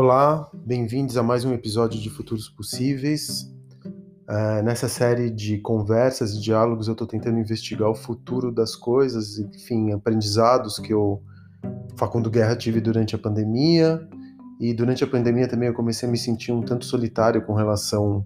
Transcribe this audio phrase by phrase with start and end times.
[0.00, 3.52] Olá, bem-vindos a mais um episódio de Futuros Possíveis.
[4.30, 9.40] Uh, nessa série de conversas e diálogos, eu estou tentando investigar o futuro das coisas,
[9.40, 11.20] enfim, aprendizados que eu,
[11.96, 14.08] Facundo Guerra, tive durante a pandemia.
[14.60, 18.24] E durante a pandemia também eu comecei a me sentir um tanto solitário com relação,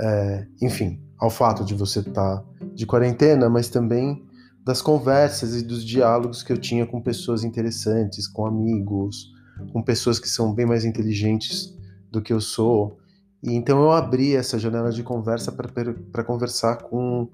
[0.00, 2.44] é, enfim, ao fato de você estar tá
[2.74, 4.26] de quarentena, mas também
[4.64, 9.37] das conversas e dos diálogos que eu tinha com pessoas interessantes, com amigos,
[9.72, 11.76] com pessoas que são bem mais inteligentes
[12.10, 12.98] do que eu sou.
[13.42, 17.28] E então eu abri essa janela de conversa para conversar com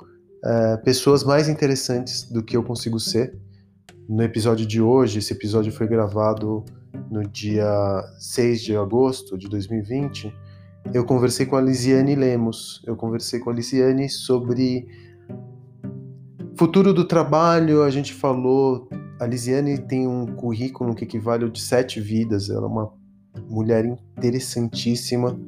[0.44, 3.38] é, pessoas mais interessantes do que eu consigo ser.
[4.08, 6.64] No episódio de hoje, esse episódio foi gravado
[7.10, 10.32] no dia 6 de agosto de 2020.
[10.92, 12.82] Eu conversei com a Lisiane Lemos.
[12.86, 14.86] Eu conversei com a Lisiane sobre
[16.56, 17.82] futuro do trabalho.
[17.82, 22.50] A gente falou a Lisiane tem um currículo que equivale ao de sete vidas.
[22.50, 22.92] Ela é uma
[23.48, 23.84] mulher
[24.16, 25.38] interessantíssima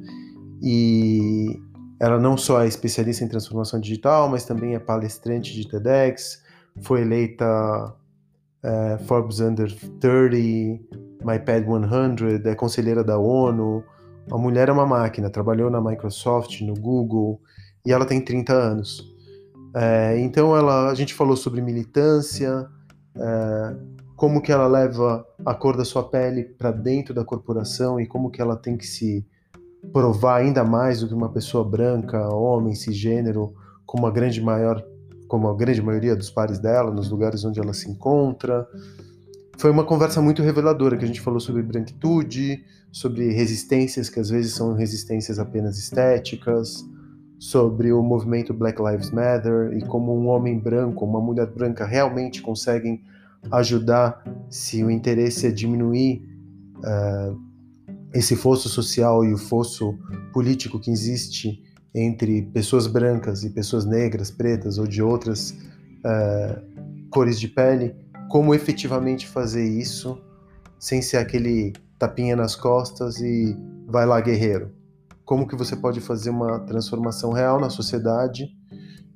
[0.61, 1.59] e
[1.99, 6.43] ela não só é especialista em transformação digital, mas também é palestrante de TEDx,
[6.81, 7.95] foi eleita
[8.63, 10.35] é, Forbes Under 30,
[11.23, 13.83] MyPad 100, é conselheira da ONU.
[14.31, 17.41] A mulher é uma máquina, trabalhou na Microsoft, no Google,
[17.85, 19.15] e ela tem 30 anos.
[19.75, 22.67] É, então ela, a gente falou sobre militância,
[23.19, 23.75] é,
[24.15, 28.31] como que ela leva a cor da sua pele para dentro da corporação e como
[28.31, 29.25] que ela tem que se
[29.93, 33.53] provar ainda mais do que uma pessoa branca, homem, cisgênero,
[33.85, 34.83] como a grande maior,
[35.27, 38.67] como a grande maioria dos pares dela, nos lugares onde ela se encontra.
[39.57, 44.29] Foi uma conversa muito reveladora que a gente falou sobre branquitude, sobre resistências que às
[44.29, 46.83] vezes são resistências apenas estéticas,
[47.39, 52.41] sobre o movimento Black Lives Matter e como um homem branco, uma mulher branca realmente
[52.41, 53.03] conseguem
[53.51, 56.23] ajudar se o interesse é diminuir
[56.77, 57.39] uh,
[58.13, 59.97] esse fosso social e o fosso
[60.33, 61.61] político que existe
[61.93, 67.95] entre pessoas brancas e pessoas negras, pretas ou de outras uh, cores de pele,
[68.29, 70.19] como efetivamente fazer isso
[70.79, 73.55] sem ser aquele tapinha nas costas e
[73.87, 74.76] vai lá guerreiro
[75.27, 78.47] como que você pode fazer uma transformação real na sociedade.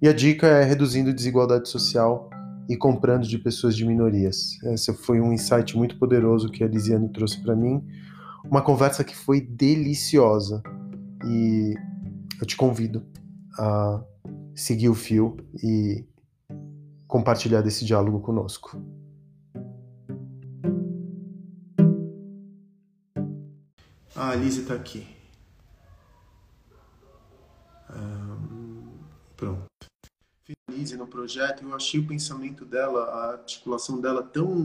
[0.02, 2.30] E a dica é reduzindo desigualdade social
[2.68, 4.62] e comprando de pessoas de minorias.
[4.66, 7.82] Esse foi um insight muito poderoso que a Lisiane trouxe para mim.
[8.44, 10.62] Uma conversa que foi deliciosa.
[11.26, 11.76] E
[12.42, 13.06] eu te convido
[13.58, 14.04] a
[14.54, 16.06] seguir o fio e
[17.08, 18.78] compartilhar desse diálogo conosco.
[24.14, 25.21] Ah, a Lise está aqui.
[29.36, 29.66] Pronto.
[30.44, 31.64] Finalize no projeto.
[31.64, 34.64] Eu achei o pensamento dela, a articulação dela tão,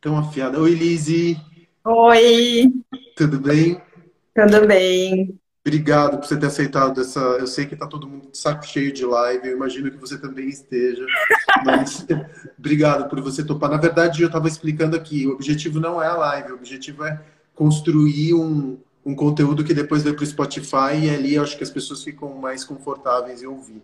[0.00, 0.58] tão afiada.
[0.58, 1.36] Oi, Lise.
[1.84, 2.72] Oi.
[3.16, 3.80] Tudo bem?
[4.34, 5.38] Tudo bem.
[5.66, 7.20] Obrigado por você ter aceitado essa.
[7.20, 9.48] Eu sei que está todo mundo de saco cheio de live.
[9.48, 11.04] Eu imagino que você também esteja.
[11.66, 12.06] Mas
[12.58, 13.70] obrigado por você topar.
[13.70, 15.26] Na verdade, eu estava explicando aqui.
[15.26, 16.52] O objetivo não é a live.
[16.52, 17.22] O objetivo é
[17.54, 21.64] construir um, um conteúdo que depois vai para o Spotify e ali eu acho que
[21.64, 23.82] as pessoas ficam mais confortáveis em ouvir.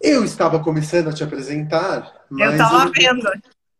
[0.00, 2.24] Eu estava começando a te apresentar.
[2.30, 3.28] eu estava vendo.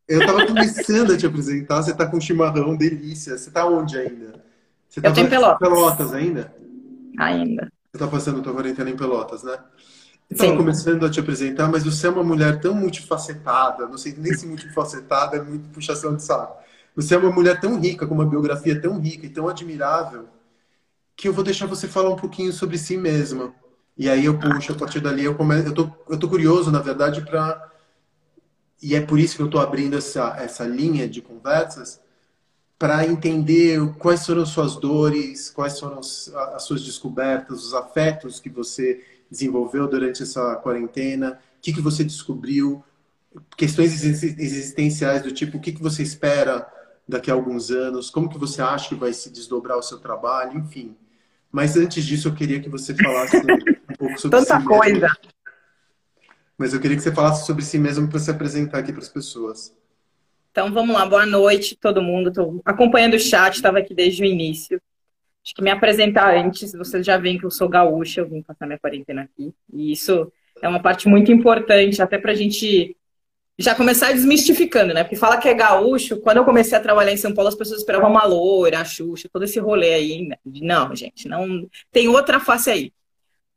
[0.09, 1.81] Eu estava começando a te apresentar.
[1.81, 3.39] Você está com chimarrão, delícia.
[3.39, 4.45] Você está onde ainda?
[4.89, 5.69] Você tá eu em Pelotas.
[5.69, 6.53] Pelotas ainda?
[7.17, 7.63] Ainda.
[7.63, 9.57] Você está passando tua quarentena em Pelotas, né?
[10.29, 13.87] Estava começando a te apresentar, mas você é uma mulher tão multifacetada.
[13.87, 16.61] Não sei nem se multifacetada é muito puxação de saco.
[16.99, 20.27] Você é uma mulher tão rica, com uma biografia tão rica e tão admirável,
[21.15, 23.55] que eu vou deixar você falar um pouquinho sobre si mesma.
[23.97, 25.69] E aí eu puxo, a partir dali eu começo.
[25.69, 27.71] Eu tô, eu tô curioso, na verdade, para.
[28.83, 32.01] E é por isso que eu estou abrindo essa, essa linha de conversas,
[32.77, 38.51] para entender quais foram as suas dores, quais foram as suas descobertas, os afetos que
[38.51, 42.83] você desenvolveu durante essa quarentena, o que, que você descobriu,
[43.57, 46.77] questões existenciais do tipo, o que você espera
[47.09, 50.59] daqui a alguns anos, como que você acha que vai se desdobrar o seu trabalho,
[50.59, 50.95] enfim.
[51.51, 55.01] Mas antes disso, eu queria que você falasse um pouco sobre Tanta si coisa.
[55.01, 55.17] Mesmo.
[56.59, 59.09] Mas eu queria que você falasse sobre si mesmo para se apresentar aqui para as
[59.09, 59.75] pessoas.
[60.51, 62.29] Então vamos lá, boa noite todo mundo.
[62.29, 64.81] Estou acompanhando o chat, estava aqui desde o início.
[65.43, 68.67] Acho que me apresentar antes, vocês já veem que eu sou gaúcha, eu vim passar
[68.67, 69.55] minha quarentena aqui.
[69.73, 70.31] E isso
[70.61, 72.98] é uma parte muito importante, até para a gente
[73.59, 75.03] já começar desmistificando, né?
[75.03, 76.21] Porque fala que é gaúcho.
[76.21, 79.29] Quando eu comecei a trabalhar em São Paulo, as pessoas esperavam uma loira, a Xuxa,
[79.33, 80.29] todo esse rolê aí.
[80.29, 80.37] Né?
[80.45, 82.93] Não, gente, não tem outra face aí.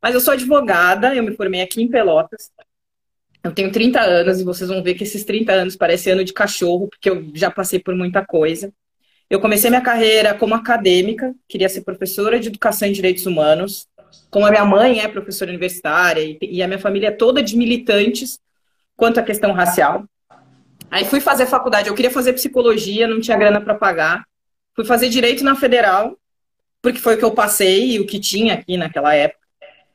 [0.01, 2.51] Mas eu sou advogada, eu me formei aqui em Pelotas.
[3.43, 6.33] Eu tenho 30 anos e vocês vão ver que esses 30 anos parecem ano de
[6.33, 8.73] cachorro, porque eu já passei por muita coisa.
[9.29, 13.87] Eu comecei minha carreira como acadêmica, queria ser professora de educação em direitos humanos.
[14.31, 18.39] Como a minha mãe é professora universitária e a minha família é toda de militantes
[19.01, 20.05] quanto à questão racial.
[20.91, 24.23] Aí fui fazer faculdade, eu queria fazer psicologia, não tinha grana para pagar.
[24.75, 26.15] Fui fazer direito na federal,
[26.83, 29.41] porque foi o que eu passei e o que tinha aqui naquela época.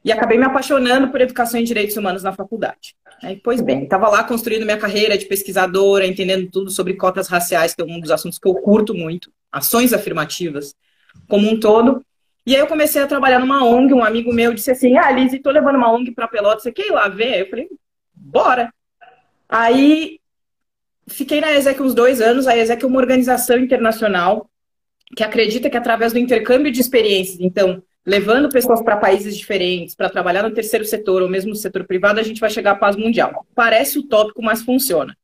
[0.05, 2.97] E acabei me apaixonando por educação em direitos humanos na faculdade.
[3.23, 7.76] Aí, pois bem, estava lá construindo minha carreira de pesquisadora, entendendo tudo sobre cotas raciais,
[7.76, 10.75] que é um dos assuntos que eu curto muito, ações afirmativas
[11.29, 12.05] como um todo.
[12.44, 15.32] E aí eu comecei a trabalhar numa ONG, um amigo meu disse assim, ah, Liz,
[15.32, 17.43] estou levando uma ONG para Pelotas, você quer ir lá ver?
[17.43, 17.69] Eu falei,
[18.12, 18.75] bora!
[19.48, 20.19] Aí
[21.06, 24.50] fiquei na ESEC uns dois anos, a ESEC é uma organização internacional
[25.14, 30.10] que acredita que através do intercâmbio de experiências, então, levando pessoas para países diferentes, para
[30.10, 32.96] trabalhar no terceiro setor ou mesmo no setor privado, a gente vai chegar à paz
[32.96, 33.46] mundial.
[33.54, 35.16] Parece utópico, mas funciona.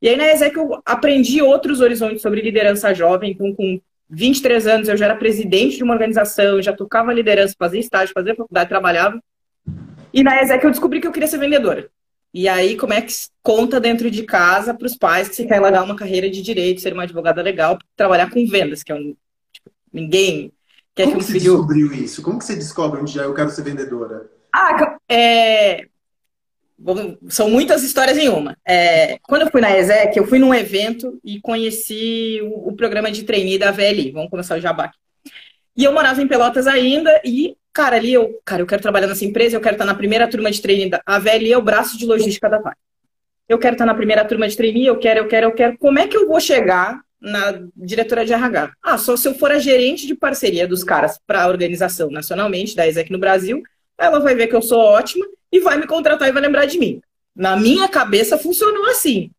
[0.00, 3.80] E aí na ESEC eu aprendi outros horizontes sobre liderança jovem, então com
[4.10, 8.34] 23 anos eu já era presidente de uma organização, já tocava liderança, fazia estágio, fazia
[8.34, 9.22] faculdade, trabalhava.
[10.12, 11.88] E na ESEC eu descobri que eu queria ser vendedora.
[12.34, 13.12] E aí, como é que
[13.42, 16.80] conta dentro de casa para os pais que se quer largar uma carreira de direito,
[16.80, 19.14] ser uma advogada legal, trabalhar com vendas, que é um.
[19.52, 20.52] Tipo, ninguém
[20.94, 21.52] quer Como que um você filho.
[21.52, 22.22] descobriu isso?
[22.22, 24.30] Como que você descobre um dia eu quero ser vendedora?
[24.54, 25.86] Ah, é.
[27.28, 28.56] São muitas histórias em uma.
[28.66, 29.18] É...
[29.18, 33.24] Quando eu fui na ESEC, eu fui num evento e conheci o, o programa de
[33.24, 34.10] trainee da VLI.
[34.10, 34.90] Vamos começar o jabá.
[35.76, 39.24] E eu morava em Pelotas ainda e cara, ali eu, cara, eu quero trabalhar nessa
[39.24, 42.06] empresa, eu quero estar na primeira turma de treino da a é o braço de
[42.06, 42.76] logística da Vale.
[43.48, 45.78] Eu quero estar na primeira turma de trainee, eu quero, eu quero, eu quero.
[45.78, 48.72] Como é que eu vou chegar na diretora de RH?
[48.82, 52.76] Ah, só se eu for a gerente de parceria dos caras para a organização nacionalmente,
[52.76, 53.62] da ESEC no Brasil,
[53.98, 56.78] ela vai ver que eu sou ótima e vai me contratar e vai lembrar de
[56.78, 57.00] mim.
[57.34, 59.30] Na minha cabeça funcionou assim.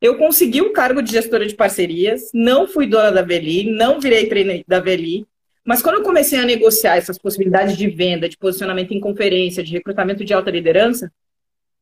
[0.00, 4.28] Eu consegui o cargo de gestora de parcerias, não fui dona da VLI, não virei
[4.28, 5.26] treino da VLI,
[5.68, 9.70] mas quando eu comecei a negociar essas possibilidades de venda, de posicionamento em conferência, de
[9.70, 11.12] recrutamento de alta liderança,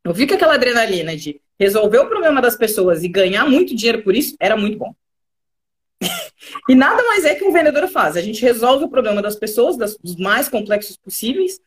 [0.03, 4.03] eu vi que aquela adrenalina de resolver o problema das pessoas e ganhar muito dinheiro
[4.03, 4.93] por isso era muito bom.
[6.69, 8.17] e nada mais é que um vendedor faz.
[8.17, 11.61] A gente resolve o problema das pessoas, das, dos mais complexos possíveis,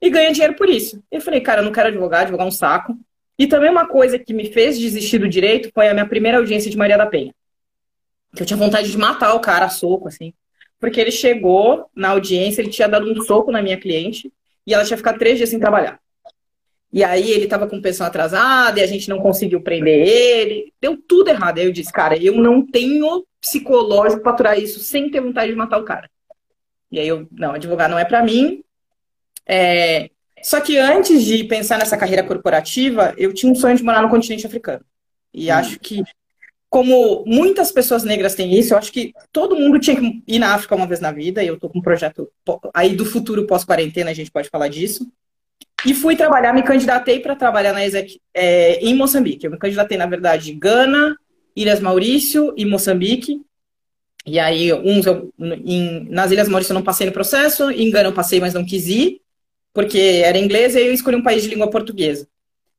[0.00, 1.02] e ganha dinheiro por isso.
[1.10, 2.96] Eu falei, cara, eu não quero advogar, advogar um saco.
[3.36, 6.70] E também uma coisa que me fez desistir do direito foi a minha primeira audiência
[6.70, 7.34] de Maria da Penha.
[8.36, 10.32] Que eu tinha vontade de matar o cara a soco, assim
[10.78, 14.32] porque ele chegou na audiência, ele tinha dado um soco na minha cliente
[14.66, 15.98] e ela tinha ficado três dias sem trabalhar.
[16.92, 20.72] E aí ele estava com pensão atrasada e a gente não conseguiu prender ele.
[20.80, 21.58] Deu tudo errado.
[21.58, 25.58] Aí eu disse, cara, eu não tenho psicológico para aturar isso sem ter vontade de
[25.58, 26.08] matar o cara.
[26.90, 28.62] E aí eu, não, advogar não é para mim.
[29.46, 30.10] É...
[30.42, 34.08] Só que antes de pensar nessa carreira corporativa, eu tinha um sonho de morar no
[34.08, 34.84] continente africano.
[35.34, 35.54] E hum.
[35.54, 36.02] acho que
[36.68, 40.54] como muitas pessoas negras têm isso, eu acho que todo mundo tinha que ir na
[40.54, 42.30] África uma vez na vida, e eu tô com um projeto
[42.74, 45.06] aí do futuro pós-quarentena, a gente pode falar disso.
[45.84, 49.46] E fui trabalhar, me candidatei para trabalhar na ESEC é, em Moçambique.
[49.46, 51.16] Eu me candidatei, na verdade, Gana,
[51.54, 53.40] Ilhas Maurício e Moçambique.
[54.26, 58.08] E aí, uns eu, em, nas Ilhas Maurício eu não passei no processo, em Gana
[58.08, 59.20] eu passei, mas não quis ir,
[59.72, 62.26] porque era inglês, e aí eu escolhi um país de língua portuguesa.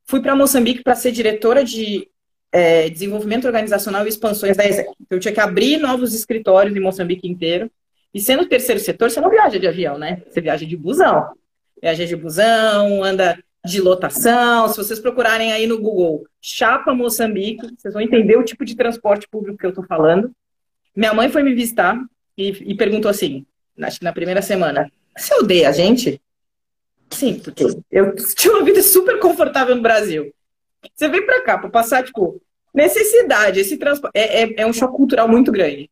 [0.06, 2.10] Fui para Moçambique para ser diretora de
[2.58, 4.90] é, desenvolvimento organizacional e expansões da ESEC.
[5.12, 7.70] Eu tinha que abrir novos escritórios em Moçambique inteiro.
[8.12, 10.24] E sendo terceiro setor, você não viaja de avião, né?
[10.28, 11.34] Você viaja de busão.
[11.80, 14.68] Viaja de busão, anda de lotação.
[14.70, 19.28] Se vocês procurarem aí no Google Chapa Moçambique, vocês vão entender o tipo de transporte
[19.30, 20.32] público que eu estou falando.
[20.96, 21.96] Minha mãe foi me visitar
[22.36, 26.20] e, e perguntou assim, que na primeira semana, você odeia a gente?
[27.12, 30.34] Sim, porque eu tinha uma vida super confortável no Brasil.
[30.96, 32.42] Você vem para cá para passar, tipo,
[32.78, 34.16] necessidade, esse transporte.
[34.16, 35.90] É, é, é, um choque cultural muito grande.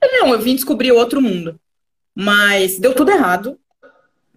[0.00, 1.60] Não, eu vim descobrir outro mundo.
[2.14, 3.58] Mas deu tudo errado.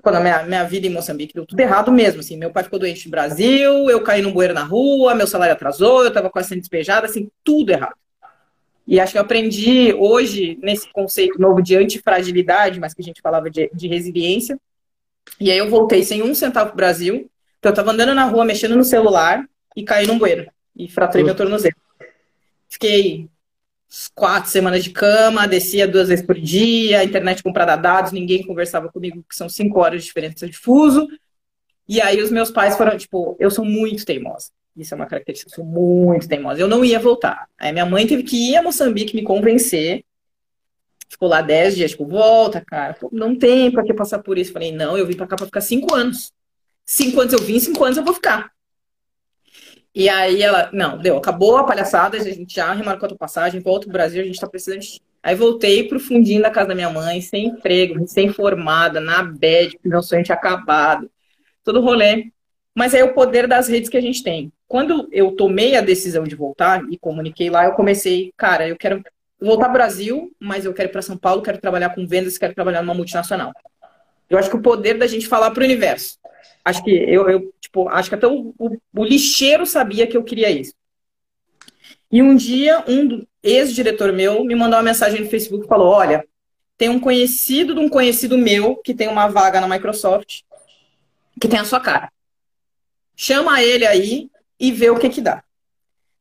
[0.01, 2.21] Quando a minha, minha vida em Moçambique deu tudo errado mesmo.
[2.21, 5.53] Assim, meu pai ficou doente no Brasil, eu caí num bueiro na rua, meu salário
[5.53, 7.95] atrasou, eu estava quase sendo despejada, assim, tudo errado.
[8.87, 13.21] E acho que eu aprendi hoje nesse conceito novo de antifragilidade, mas que a gente
[13.21, 14.59] falava de, de resiliência.
[15.39, 17.29] E aí eu voltei sem um centavo pro Brasil.
[17.59, 20.51] Então eu estava andando na rua, mexendo no celular, e caí num bueiro.
[20.75, 21.75] E fraturei meu tornozelo.
[22.69, 23.29] Fiquei
[24.15, 29.23] quatro semanas de cama, descia duas vezes por dia, internet comprada dados, ninguém conversava comigo,
[29.27, 31.07] que são cinco horas de diferença de fuso.
[31.87, 34.49] E aí os meus pais foram, tipo, eu sou muito teimosa.
[34.77, 36.61] Isso é uma característica, eu sou muito teimosa.
[36.61, 37.49] Eu não ia voltar.
[37.57, 40.05] Aí minha mãe teve que ir a Moçambique me convencer.
[41.09, 42.95] Ficou lá dez dias, tipo, volta, cara.
[43.11, 44.53] Não tem pra que passar por isso.
[44.53, 46.31] Falei, não, eu vim pra cá pra ficar cinco anos.
[46.85, 48.49] Cinco anos eu vim, cinco anos eu vou ficar.
[49.93, 53.59] E aí ela, não, deu, acabou a palhaçada, a gente já remarcou a tua passagem,
[53.59, 54.81] volta pro Brasil, a gente tá precisando
[55.23, 59.79] Aí voltei pro fundinho da casa da minha mãe, sem emprego, sem formada, na bed,
[59.83, 61.09] meu sonho tinha acabado.
[61.63, 62.31] Todo rolê.
[62.73, 64.51] Mas é o poder das redes que a gente tem.
[64.67, 69.03] Quando eu tomei a decisão de voltar e comuniquei lá, eu comecei, cara, eu quero
[69.39, 72.55] voltar ao Brasil, mas eu quero ir para São Paulo, quero trabalhar com vendas, quero
[72.55, 73.51] trabalhar numa multinacional.
[74.29, 76.17] Eu acho que o poder da gente falar para o universo.
[76.63, 80.23] Acho que eu, eu, tipo, acho que até o, o, o lixeiro sabia que eu
[80.23, 80.73] queria isso.
[82.11, 86.25] E um dia, um ex-diretor meu me mandou uma mensagem no Facebook e falou: Olha,
[86.77, 90.41] tem um conhecido de um conhecido meu que tem uma vaga na Microsoft
[91.39, 92.11] que tem a sua cara.
[93.15, 94.29] Chama ele aí
[94.59, 95.43] e vê o que que dá.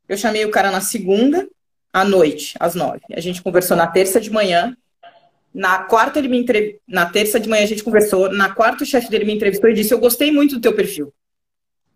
[0.09, 1.49] Eu chamei o cara na segunda,
[1.93, 3.01] à noite, às nove.
[3.13, 4.77] A gente conversou na terça de manhã.
[5.53, 6.77] Na quarta ele me entrev...
[6.87, 8.33] na terça de manhã a gente conversou.
[8.33, 11.13] Na quarta o chefe dele me entrevistou e disse: "Eu gostei muito do teu perfil,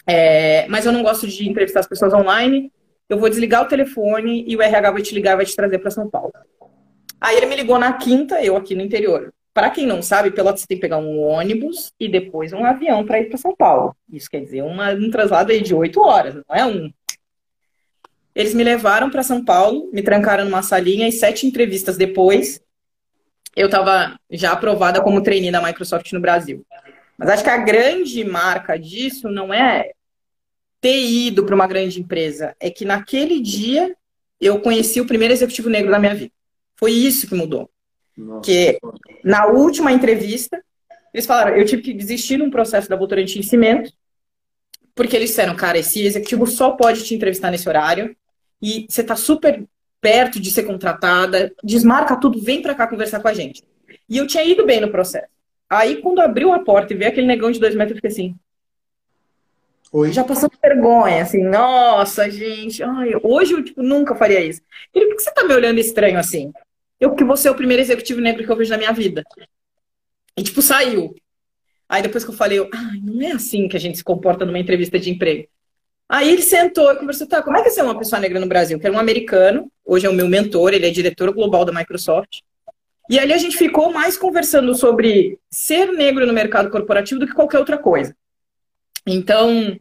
[0.06, 0.66] é...
[0.68, 2.72] mas eu não gosto de entrevistar as pessoas online.
[3.08, 5.90] Eu vou desligar o telefone e o RH vai te ligar vai te trazer para
[5.90, 6.32] São Paulo."
[7.20, 9.32] Aí ele me ligou na quinta, eu aqui no interior.
[9.54, 13.06] Para quem não sabe, Pelotas você tem que pegar um ônibus e depois um avião
[13.06, 13.96] para ir para São Paulo.
[14.12, 16.92] Isso quer dizer uma, um traslado aí de oito horas, não é um.
[18.34, 22.60] Eles me levaram para São Paulo, me trancaram numa salinha e sete entrevistas depois,
[23.56, 26.64] eu estava já aprovada como trainee da Microsoft no Brasil.
[27.16, 29.92] Mas acho que a grande marca disso não é
[30.80, 33.94] ter ido para uma grande empresa, é que naquele dia
[34.40, 36.32] eu conheci o primeiro executivo negro da minha vida.
[36.76, 37.70] Foi isso que mudou.
[38.16, 38.42] Nossa.
[38.42, 38.78] Que
[39.24, 40.62] na última entrevista,
[41.12, 43.92] eles falaram, eu tive que desistir num processo da Votorantim Cimento,
[44.94, 48.14] porque eles disseram, cara, esse executivo só pode te entrevistar nesse horário,
[48.60, 49.64] e você tá super
[50.04, 53.64] perto de ser contratada, desmarca tudo, vem para cá conversar com a gente.
[54.06, 55.32] E eu tinha ido bem no processo.
[55.68, 58.36] Aí, quando abriu a porta e veio aquele negão de dois metros, eu fiquei assim.
[59.90, 60.12] Oi?
[60.12, 64.60] Já passando vergonha, assim, nossa, gente, ai, hoje eu tipo, nunca faria isso.
[64.92, 66.52] Ele, por que você tá me olhando estranho assim?
[67.00, 69.24] Eu que você é o primeiro executivo negro que eu vejo na minha vida.
[70.36, 71.14] E, tipo, saiu.
[71.88, 74.58] Aí depois que eu falei, ai, não é assim que a gente se comporta numa
[74.58, 75.48] entrevista de emprego.
[76.08, 78.46] Aí ele sentou e conversou, tá, como é que é ser uma pessoa negra no
[78.46, 78.78] Brasil?
[78.78, 82.40] Que era um americano, hoje é o meu mentor, ele é diretor global da Microsoft.
[83.08, 87.34] E ali a gente ficou mais conversando sobre ser negro no mercado corporativo do que
[87.34, 88.14] qualquer outra coisa.
[89.06, 89.78] Então,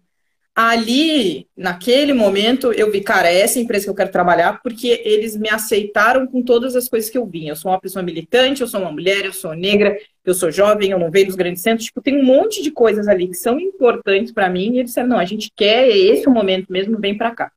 [0.55, 5.35] ali, naquele momento, eu vi, cara, é essa empresa que eu quero trabalhar, porque eles
[5.35, 7.47] me aceitaram com todas as coisas que eu vim.
[7.47, 10.91] Eu sou uma pessoa militante, eu sou uma mulher, eu sou negra, eu sou jovem,
[10.91, 11.87] eu não venho dos grandes centros.
[11.87, 14.73] Tipo, tem um monte de coisas ali que são importantes para mim.
[14.73, 17.51] E eles disseram, não, a gente quer, é esse o momento mesmo, vem para cá.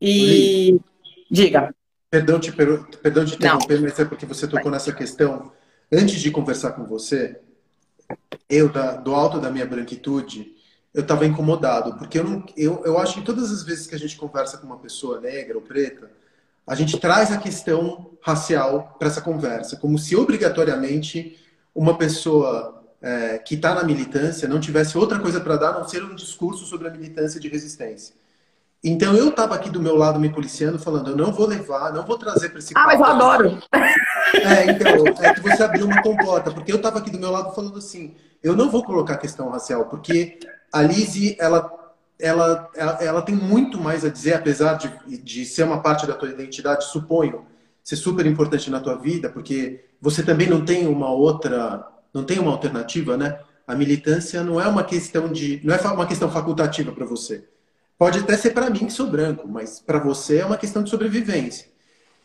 [0.00, 0.72] E.
[0.72, 0.80] Oi.
[1.30, 1.74] Diga.
[2.10, 5.52] Perdão te, perdão te interromper, mas é porque você tocou nessa questão.
[5.92, 7.38] Antes de conversar com você,
[8.48, 10.52] eu, da, do alto da minha branquitude,
[10.92, 13.98] eu estava incomodado, porque eu, não, eu, eu acho que todas as vezes que a
[13.98, 16.10] gente conversa com uma pessoa negra ou preta,
[16.66, 21.38] a gente traz a questão racial para essa conversa, como se obrigatoriamente
[21.74, 25.88] uma pessoa é, que está na militância não tivesse outra coisa para dar a não
[25.88, 28.14] ser um discurso sobre a militância de resistência.
[28.82, 32.04] Então eu estava aqui do meu lado me policiando, falando, eu não vou levar, não
[32.04, 33.62] vou trazer para esse Ah, mas eu adoro!
[34.32, 37.54] É, então, é que você abriu uma compota, porque eu estava aqui do meu lado
[37.54, 40.38] falando assim, eu não vou colocar a questão racial, porque
[40.72, 41.70] a Lizzie, ela,
[42.18, 46.14] ela, ela, ela, tem muito mais a dizer, apesar de, de ser uma parte da
[46.14, 47.44] tua identidade, suponho,
[47.82, 52.38] ser super importante na tua vida, porque você também não tem uma outra, não tem
[52.38, 53.40] uma alternativa, né?
[53.66, 57.44] A militância não é uma questão de, não é uma questão facultativa para você.
[57.98, 60.90] Pode até ser para mim que sou branco, mas para você é uma questão de
[60.90, 61.68] sobrevivência.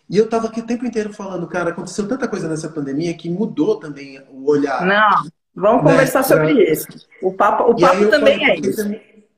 [0.10, 3.30] E eu estava aqui o tempo inteiro falando, cara, aconteceu tanta coisa nessa pandemia que
[3.30, 4.86] mudou também o olhar.
[4.86, 5.30] Não.
[5.56, 5.92] Vamos né?
[5.92, 6.88] conversar sobre isso.
[7.22, 8.84] O papo, o papo também é isso.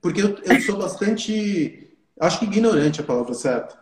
[0.01, 3.77] Porque eu, eu sou bastante, acho que ignorante a palavra certa,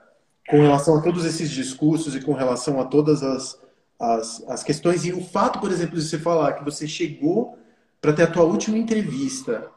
[0.50, 3.60] com relação a todos esses discursos e com relação a todas as,
[4.00, 5.06] as, as questões.
[5.06, 7.58] E o fato, por exemplo, de você falar que você chegou
[8.02, 9.68] para ter a tua última entrevista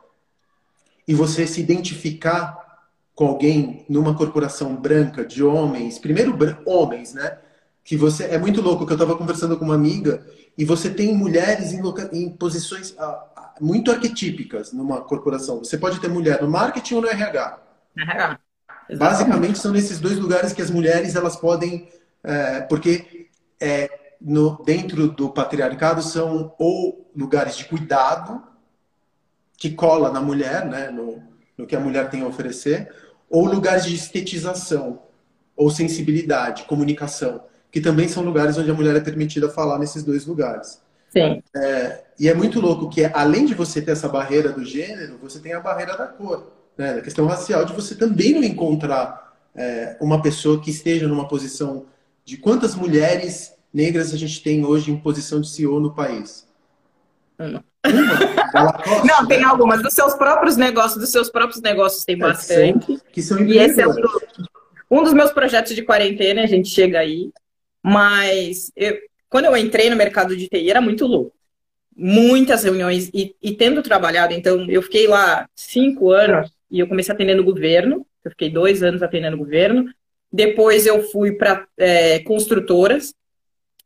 [1.06, 2.66] e você se identificar
[3.14, 6.36] com alguém numa corporação branca de homens, primeiro
[6.66, 7.38] homens, né?
[7.82, 10.24] Que você é muito louco que eu estava conversando com uma amiga
[10.58, 11.80] e você tem mulheres em,
[12.12, 15.60] em posições ah, muito arquetípicas numa corporação.
[15.60, 17.60] Você pode ter mulher no marketing ou no RH.
[17.96, 18.40] RH.
[18.96, 21.88] Basicamente são nesses dois lugares que as mulheres elas podem,
[22.24, 23.28] é, porque
[23.60, 23.88] é,
[24.20, 28.42] no, dentro do patriarcado são ou lugares de cuidado
[29.56, 31.22] que cola na mulher, né, no,
[31.56, 32.92] no que a mulher tem a oferecer,
[33.30, 35.02] ou lugares de estetização
[35.54, 40.26] ou sensibilidade, comunicação que também são lugares onde a mulher é permitida falar nesses dois
[40.26, 40.80] lugares.
[41.10, 41.42] Sim.
[41.56, 45.38] É, e é muito louco que, além de você ter essa barreira do gênero, você
[45.38, 46.94] tem a barreira da cor, né?
[46.94, 51.86] da questão racial, de você também não encontrar é, uma pessoa que esteja numa posição
[52.24, 56.46] de quantas mulheres negras a gente tem hoje em posição de CEO no país?
[57.38, 57.64] Uma.
[57.84, 59.04] Uma?
[59.04, 59.44] Não, tem né?
[59.44, 59.82] algumas.
[59.82, 62.94] Dos seus próprios negócios, dos seus próprios negócios tem bastante.
[62.94, 64.22] É, que são, que são e esse é um, do,
[64.90, 67.30] um, dos meus projetos de quarentena, a gente chega aí.
[67.82, 71.34] Mas eu, quando eu entrei no mercado de TI, era muito louco.
[71.96, 73.10] Muitas reuniões.
[73.12, 77.44] E, e tendo trabalhado, então, eu fiquei lá cinco anos e eu comecei atendendo o
[77.44, 78.06] governo.
[78.24, 79.92] Eu fiquei dois anos atendendo o governo.
[80.32, 83.14] Depois eu fui para é, construtoras.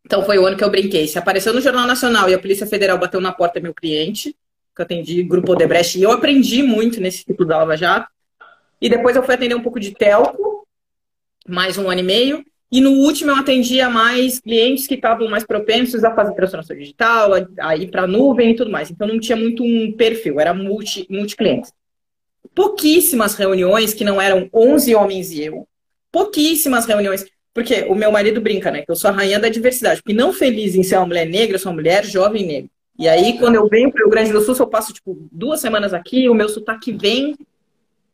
[0.05, 1.07] Então foi o ano que eu brinquei.
[1.07, 4.37] Se apareceu no Jornal Nacional e a Polícia Federal bateu na porta meu cliente,
[4.75, 8.11] que eu atendi Grupo Odebrecht, e eu aprendi muito nesse tipo da Lava Jato.
[8.81, 10.67] E depois eu fui atender um pouco de telco,
[11.47, 12.45] mais um ano e meio.
[12.73, 17.33] E no último eu atendia mais clientes que estavam mais propensos a fazer transformação digital,
[17.61, 18.91] a, ir para a nuvem e tudo mais.
[18.91, 21.71] Então não tinha muito um perfil, era multi, multi clientes.
[22.55, 25.69] Pouquíssimas reuniões que não eram 11 homens e eu,
[26.11, 27.27] pouquíssimas reuniões.
[27.53, 28.81] Porque o meu marido brinca, né?
[28.81, 30.03] Que eu sou a rainha da diversidade.
[30.03, 32.71] Porque não feliz em ser uma mulher negra, eu sou uma mulher jovem negra.
[32.99, 35.93] E aí, quando eu venho para o Grande do Sul, eu passo, tipo, duas semanas
[35.93, 37.37] aqui, o meu sotaque vem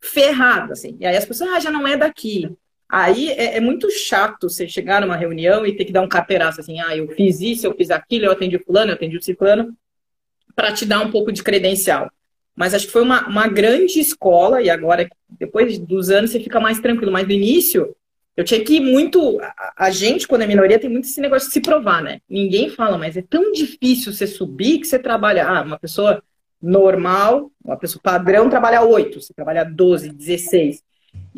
[0.00, 0.96] ferrado, assim.
[0.98, 2.50] E aí as pessoas, ah, já não é daqui.
[2.88, 6.60] Aí é, é, muito chato você chegar numa reunião e ter que dar um carteiraço,
[6.60, 9.22] assim, ah, eu fiz isso, eu fiz aquilo, eu atendi o fulano, eu atendi o
[9.22, 9.76] ciclano,
[10.56, 12.10] para te dar um pouco de credencial.
[12.56, 16.58] Mas acho que foi uma, uma grande escola, e agora, depois dos anos, você fica
[16.58, 17.12] mais tranquilo.
[17.12, 17.94] Mas no início,
[18.36, 19.38] eu tinha que ir muito.
[19.40, 22.20] A, a gente, quando é minoria, tem muito esse negócio de se provar, né?
[22.28, 25.46] Ninguém fala, mas é tão difícil você subir que você trabalha.
[25.46, 26.22] Ah, uma pessoa
[26.60, 30.82] normal, uma pessoa padrão trabalha 8, você trabalha 12, 16.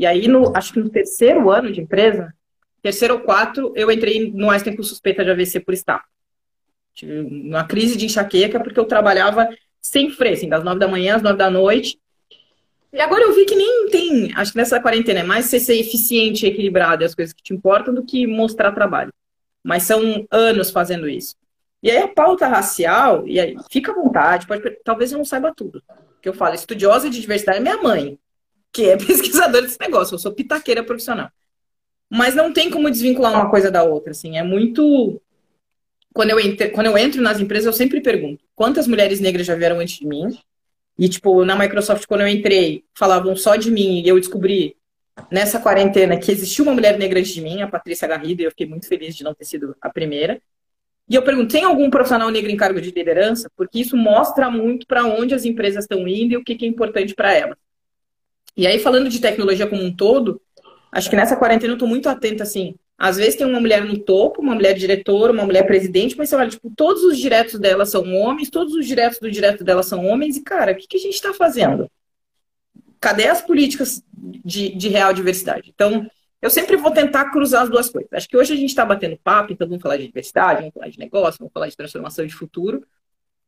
[0.01, 2.33] E aí, no, acho que no terceiro ano de empresa,
[2.81, 6.03] terceiro ou quatro, eu entrei no Einstein com suspeita de AVC por estar.
[6.95, 9.47] Tive uma crise de enxaqueca porque eu trabalhava
[9.79, 12.01] sem freio, assim, das nove da manhã às nove da noite.
[12.91, 15.79] E agora eu vi que nem tem, acho que nessa quarentena é mais você ser
[15.79, 19.13] eficiente e equilibrado, as coisas que te importam, do que mostrar trabalho.
[19.63, 21.37] Mas são anos fazendo isso.
[21.83, 25.53] E aí a pauta racial, e aí fica à vontade, pode, talvez eu não saiba
[25.55, 25.83] tudo.
[26.23, 28.19] Que eu falo, estudiosa de diversidade é minha mãe,
[28.73, 31.31] que é pesquisadora desse negócio, eu sou pitaqueira profissional.
[32.09, 35.21] Mas não tem como desvincular uma coisa da outra, assim, é muito
[36.13, 39.55] quando eu, entro, quando eu entro nas empresas, eu sempre pergunto quantas mulheres negras já
[39.55, 40.37] vieram antes de mim.
[40.99, 44.03] E, tipo, na Microsoft, quando eu entrei, falavam só de mim.
[44.03, 44.77] E eu descobri
[45.31, 48.51] nessa quarentena que existia uma mulher negra antes de mim, a Patrícia Garrido, e eu
[48.51, 50.43] fiquei muito feliz de não ter sido a primeira.
[51.09, 53.49] E eu pergunto: tem algum profissional negro em cargo de liderança?
[53.57, 56.69] Porque isso mostra muito para onde as empresas estão indo e o que, que é
[56.69, 57.57] importante para elas.
[58.57, 60.41] E aí, falando de tecnologia como um todo,
[60.93, 63.99] acho que nessa quarentena eu estou muito atenta, assim, às vezes tem uma mulher no
[63.99, 67.87] topo, uma mulher diretora, uma mulher presidente, mas você olha, tipo, todos os diretos dela
[67.87, 70.97] são homens, todos os diretos do direto dela são homens, e, cara, o que, que
[70.97, 71.91] a gente está fazendo?
[73.01, 75.71] Cadê as políticas de, de real diversidade?
[75.75, 76.07] Então,
[76.43, 78.11] eu sempre vou tentar cruzar as duas coisas.
[78.13, 80.89] Acho que hoje a gente está batendo papo, então vamos falar de diversidade, vamos falar
[80.89, 82.87] de negócio, vamos falar de transformação de futuro.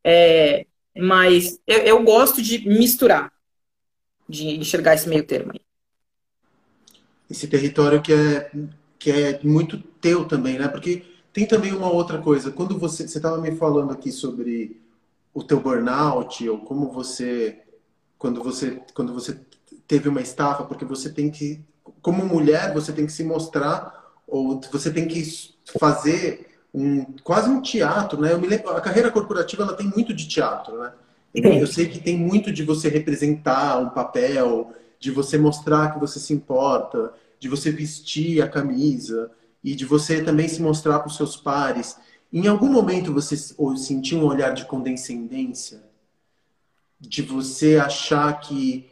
[0.03, 3.31] É, mas eu, eu, gosto de misturar,
[4.33, 5.53] de enxergar esse meio termo.
[7.29, 8.51] Esse território que é
[8.99, 10.67] que é muito teu também, né?
[10.67, 12.51] Porque tem também uma outra coisa.
[12.51, 14.81] Quando você você estava me falando aqui sobre
[15.33, 17.59] o teu burnout ou como você
[18.17, 19.39] quando você quando você
[19.87, 21.61] teve uma estafa, porque você tem que
[22.01, 25.21] como mulher você tem que se mostrar ou você tem que
[25.79, 28.33] fazer um quase um teatro, né?
[28.33, 30.93] Eu me lembro, a carreira corporativa ela tem muito de teatro, né?
[31.33, 36.19] Eu sei que tem muito de você representar um papel, de você mostrar que você
[36.19, 39.31] se importa, de você vestir a camisa
[39.63, 41.97] e de você também se mostrar para os seus pares.
[42.31, 45.83] Em algum momento você sentiu um olhar de condescendência?
[46.99, 48.89] De você achar que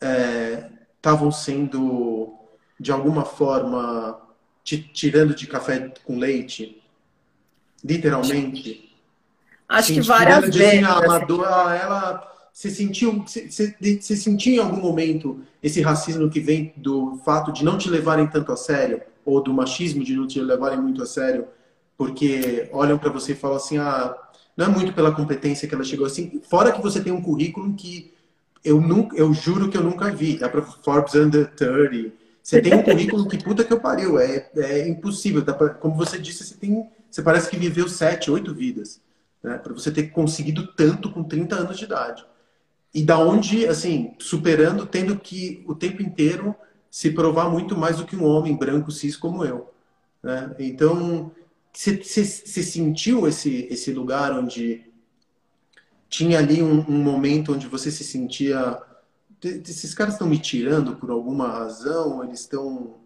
[0.00, 2.34] estavam é, sendo,
[2.80, 4.20] de alguma forma,
[4.64, 6.82] te tirando de café com leite?
[7.84, 8.91] Literalmente?
[9.72, 10.84] Acho que várias vezes.
[10.84, 11.82] Assim, ah, assim.
[11.82, 17.50] ela você sentiu, você, você sentiu em algum momento esse racismo que vem do fato
[17.50, 21.02] de não te levarem tanto a sério ou do machismo de não te levarem muito
[21.02, 21.46] a sério,
[21.96, 24.14] porque olham para você e falam assim, ah,
[24.56, 27.72] não é muito pela competência que ela chegou assim, fora que você tem um currículo
[27.74, 28.12] que
[28.64, 32.14] eu nunca, eu juro que eu nunca vi, é para Forbes Under 30.
[32.42, 35.42] Você tem um currículo que puta que eu pariu, é, é impossível.
[35.42, 39.00] Pra, como você disse, você tem, você parece que viveu sete, oito vidas,
[39.42, 39.58] né?
[39.58, 42.24] Para você ter conseguido tanto com 30 anos de idade
[42.94, 46.54] e da onde, assim, superando, tendo que o tempo inteiro
[46.90, 49.72] se provar muito mais do que um homem branco cis como eu.
[50.22, 50.54] Né?
[50.58, 51.32] Então,
[51.72, 54.84] você sentiu esse, esse lugar onde
[56.08, 58.78] tinha ali um, um, momento onde você se sentia.
[59.42, 62.22] Esses caras estão me tirando por alguma razão?
[62.22, 62.96] Eles estão.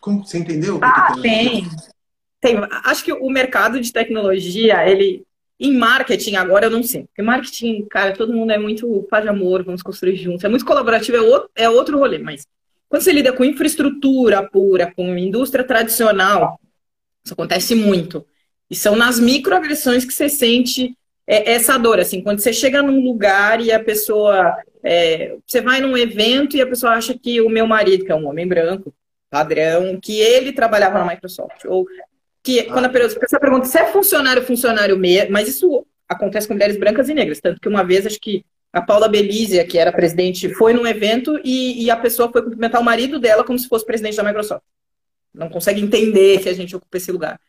[0.00, 0.80] Como, você entendeu?
[0.82, 1.68] Ah, tem.
[2.40, 5.26] tem, acho que o mercado de tecnologia, ele
[5.58, 7.04] em marketing, agora eu não sei.
[7.04, 10.44] Porque marketing, cara, todo mundo é muito paz de amor, vamos construir juntos.
[10.44, 12.18] É muito colaborativo, é outro, é outro rolê.
[12.18, 12.46] Mas
[12.88, 16.60] quando você lida com infraestrutura pura, com indústria tradicional,
[17.24, 18.24] isso acontece muito.
[18.70, 21.98] E são nas microagressões que você sente é, essa dor.
[21.98, 24.56] Assim, quando você chega num lugar e a pessoa.
[24.82, 28.14] É, você vai num evento e a pessoa acha que o meu marido, que é
[28.14, 28.94] um homem branco,
[29.28, 31.64] padrão, que ele trabalhava na Microsoft.
[31.64, 31.86] Ou
[32.46, 36.78] que quando a pessoa pergunta se é funcionário, funcionário mesmo, mas isso acontece com mulheres
[36.78, 37.40] brancas e negras.
[37.40, 41.40] Tanto que uma vez, acho que a Paula Belizia, que era presidente, foi num evento
[41.42, 44.62] e, e, a pessoa foi cumprimentar o marido dela como se fosse presidente da Microsoft.
[45.34, 47.40] Não consegue entender que a gente ocupa esse lugar.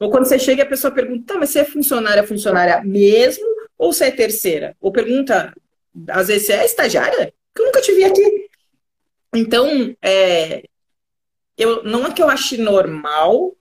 [0.00, 3.46] Ou quando você chega e a pessoa pergunta, tá, mas você é funcionária, funcionária mesmo
[3.78, 4.76] ou você é terceira?
[4.80, 5.54] Ou pergunta,
[6.08, 7.32] às vezes, você é estagiária?
[7.54, 8.48] Que eu nunca te vi aqui.
[9.34, 10.64] Então, é,
[11.56, 13.54] eu, não é que eu ache normal,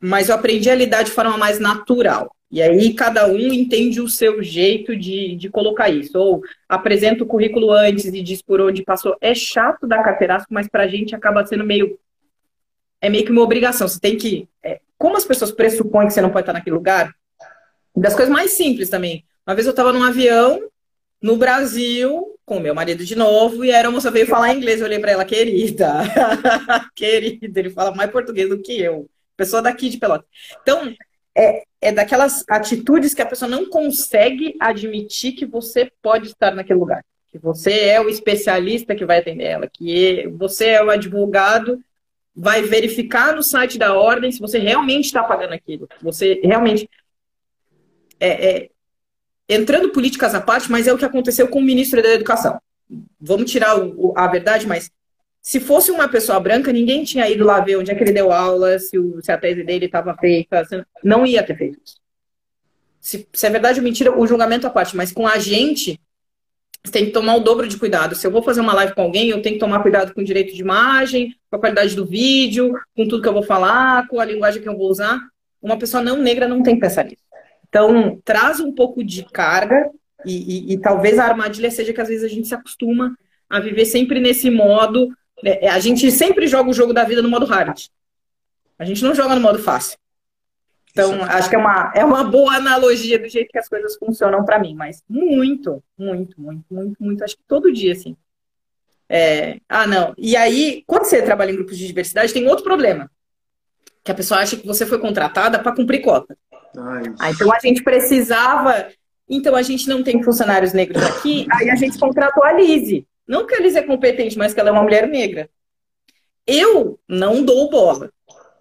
[0.00, 2.34] mas eu aprendi a lidar de forma mais natural.
[2.50, 6.16] E aí cada um entende o seu jeito de, de colocar isso.
[6.18, 9.16] Ou apresenta o currículo antes e diz por onde passou.
[9.20, 11.98] É chato dar carteiraço, mas para a gente acaba sendo meio.
[13.00, 13.88] É meio que uma obrigação.
[13.88, 14.48] Você tem que.
[14.62, 17.12] É, como as pessoas pressupõem que você não pode estar naquele lugar,
[17.94, 19.24] das coisas mais simples também.
[19.46, 20.60] Uma vez eu estava num avião
[21.20, 24.80] no Brasil com meu marido de novo e a moça veio falar inglês.
[24.80, 26.02] Eu olhei para ela, querida,
[26.94, 30.26] querida, ele fala mais português do que eu pessoa daqui de Pelotas.
[30.62, 30.94] Então,
[31.36, 36.78] é, é daquelas atitudes que a pessoa não consegue admitir que você pode estar naquele
[36.78, 37.04] lugar.
[37.30, 41.82] Que você é o especialista que vai atender ela, que você é o advogado,
[42.34, 45.88] vai verificar no site da ordem se você realmente está pagando aquilo.
[46.02, 46.88] Você realmente.
[48.18, 48.70] É, é,
[49.48, 52.58] entrando políticas à parte, mas é o que aconteceu com o ministro da Educação.
[53.20, 54.90] Vamos tirar o, a verdade, mas
[55.46, 58.32] se fosse uma pessoa branca, ninguém tinha ido lá ver onde é que ele deu
[58.32, 60.66] aula, se, o, se a tese dele estava feita.
[61.04, 62.00] Não ia ter feito isso.
[63.00, 64.96] Se, se é verdade ou mentira, o julgamento à parte.
[64.96, 66.00] Mas com a gente,
[66.82, 68.16] você tem que tomar o dobro de cuidado.
[68.16, 70.24] Se eu vou fazer uma live com alguém, eu tenho que tomar cuidado com o
[70.24, 74.18] direito de imagem, com a qualidade do vídeo, com tudo que eu vou falar, com
[74.18, 75.16] a linguagem que eu vou usar.
[75.62, 77.22] Uma pessoa não negra não tem que pensar nisso.
[77.68, 79.92] Então, traz um pouco de carga
[80.24, 83.16] e, e, e talvez a armadilha seja que às vezes a gente se acostuma
[83.48, 85.08] a viver sempre nesse modo
[85.44, 87.78] é, é, a gente sempre joga o jogo da vida no modo hard.
[88.78, 89.98] A gente não joga no modo fácil.
[90.90, 93.96] Então, é acho que é uma, é uma boa analogia do jeito que as coisas
[93.96, 98.16] funcionam para mim, mas muito, muito, muito, muito, muito, acho que todo dia, assim.
[99.08, 100.14] É, ah, não.
[100.16, 103.10] E aí, quando você trabalha em grupos de diversidade, tem outro problema.
[104.02, 106.36] Que a pessoa acha que você foi contratada para cumprir cota.
[107.18, 108.88] Ah, então a gente precisava.
[109.28, 113.06] Então a gente não tem funcionários negros aqui, aí a gente contratou a Lise.
[113.26, 115.50] Não que a Liz é competente, mas que ela é uma mulher negra.
[116.46, 118.10] Eu não dou bola.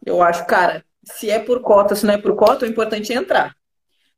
[0.05, 3.15] Eu acho, cara, se é por cota, se não é por cota, o importante é
[3.15, 3.55] entrar.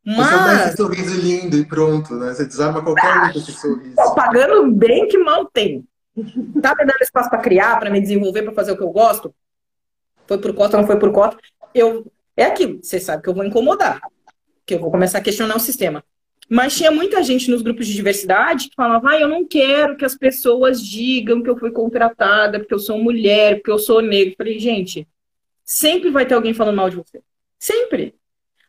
[0.06, 0.30] Mas...
[0.30, 2.34] Você dá esse sorriso lindo e pronto, né?
[2.34, 3.96] Você desarma qualquer um com esse sorriso.
[3.96, 5.86] Tô pagando bem que mal tem.
[6.62, 9.36] Tá me dando espaço para criar, para me desenvolver, para fazer o que eu gosto?
[10.26, 11.38] Foi por cota, não foi por cota?
[11.74, 12.10] Eu...
[12.36, 12.80] É aquilo.
[12.82, 14.00] Você sabe que eu vou incomodar.
[14.66, 16.04] Que eu vou começar a questionar o sistema.
[16.50, 20.06] Mas tinha muita gente nos grupos de diversidade que falava: ah, eu não quero que
[20.06, 24.36] as pessoas digam que eu fui contratada porque eu sou mulher, porque eu sou negro.
[24.38, 25.08] Falei, gente,
[25.64, 27.22] sempre vai ter alguém falando mal de você.
[27.60, 28.16] Sempre.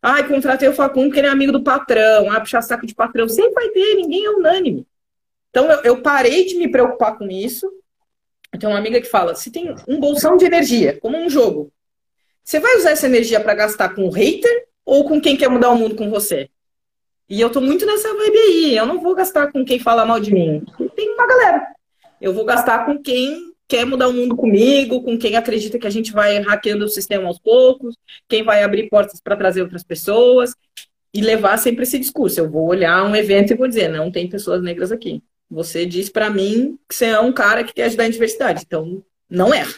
[0.03, 2.31] Ai, contratei o Facundo porque ele é amigo do patrão.
[2.31, 3.29] Ah, puxar saco de patrão.
[3.29, 4.87] Sempre vai ter, ninguém é unânime.
[5.51, 7.71] Então eu, eu parei de me preocupar com isso.
[8.53, 11.73] Eu tenho uma amiga que fala: se tem um bolsão de energia, como um jogo,
[12.43, 15.71] você vai usar essa energia para gastar com o hater ou com quem quer mudar
[15.71, 16.51] o mundo com você?
[17.29, 18.77] E eu tô muito nessa vibe aí.
[18.77, 20.65] Eu não vou gastar com quem fala mal de mim.
[20.97, 21.67] Tem uma galera.
[22.21, 25.91] Eu vou gastar com quem quer mudar o mundo comigo, com quem acredita que a
[25.91, 27.95] gente vai hackeando o sistema aos poucos,
[28.27, 30.55] quem vai abrir portas para trazer outras pessoas
[31.13, 32.41] e levar sempre esse discurso.
[32.41, 35.23] Eu vou olhar um evento e vou dizer, não tem pessoas negras aqui.
[35.51, 39.05] Você diz para mim que você é um cara que quer ajudar a diversidade, então
[39.29, 39.75] não erra.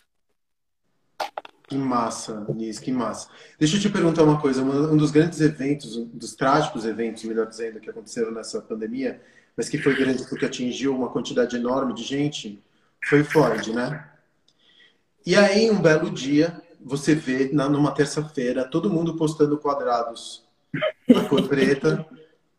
[1.71, 3.29] Que massa, Nis, que massa.
[3.57, 4.61] Deixa eu te perguntar uma coisa.
[4.61, 9.23] Um dos grandes eventos, um dos trágicos eventos, melhor dizendo, que aconteceram nessa pandemia,
[9.57, 12.61] mas que foi grande porque atingiu uma quantidade enorme de gente,
[13.05, 14.05] foi Floyd, né?
[15.25, 20.43] E aí, um belo dia, você vê, numa terça-feira, todo mundo postando quadrados
[21.09, 22.05] na cor preta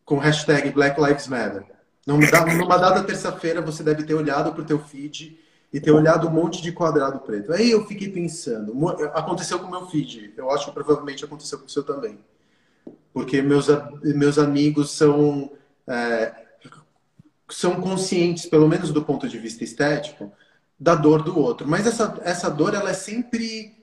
[0.06, 1.66] com hashtag Black Lives Matter.
[2.08, 5.38] Numa dada terça-feira, você deve ter olhado para o teu feed
[5.72, 7.54] e ter olhado um monte de quadrado preto.
[7.54, 11.66] Aí eu fiquei pensando, aconteceu com o meu feed, eu acho que provavelmente aconteceu com
[11.66, 12.20] o seu também.
[13.14, 13.68] Porque meus,
[14.04, 15.52] meus amigos são,
[15.88, 16.34] é,
[17.50, 20.32] são conscientes, pelo menos do ponto de vista estético,
[20.80, 21.68] da dor do outro.
[21.68, 23.82] Mas essa, essa dor, ela é sempre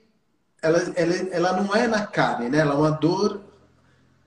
[0.61, 2.59] ela, ela, ela não é na carne, né?
[2.59, 3.41] Ela é uma dor,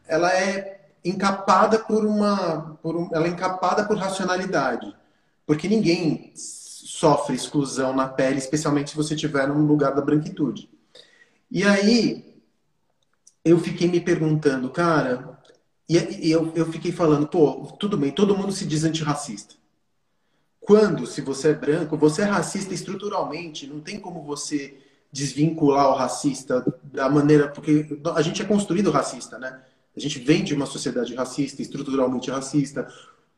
[0.07, 4.95] ela é encapada por uma, por um, ela é encapada por racionalidade,
[5.47, 6.33] porque ninguém
[6.87, 10.69] sofre exclusão na pele, especialmente se você estiver num lugar da branquitude.
[11.51, 12.41] E aí
[13.45, 15.39] eu fiquei me perguntando, cara,
[15.89, 19.55] e, eu, eu fiquei falando, pô, tudo bem, todo mundo se diz antirracista.
[20.61, 24.79] Quando, se você é branco, você é racista estruturalmente, não tem como você
[25.11, 27.49] desvincular o racista da maneira.
[27.49, 29.61] Porque a gente é construído racista, né?
[29.95, 32.89] A gente vem de uma sociedade racista, estruturalmente racista.